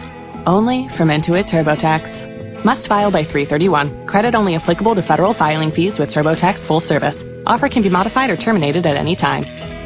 [0.46, 2.66] only from Intuit TurboTax.
[2.66, 4.08] Must file by 331.
[4.08, 7.29] Credit only applicable to federal filing fees with TurboTax full service.
[7.50, 9.79] Offer can be modified or terminated at any time.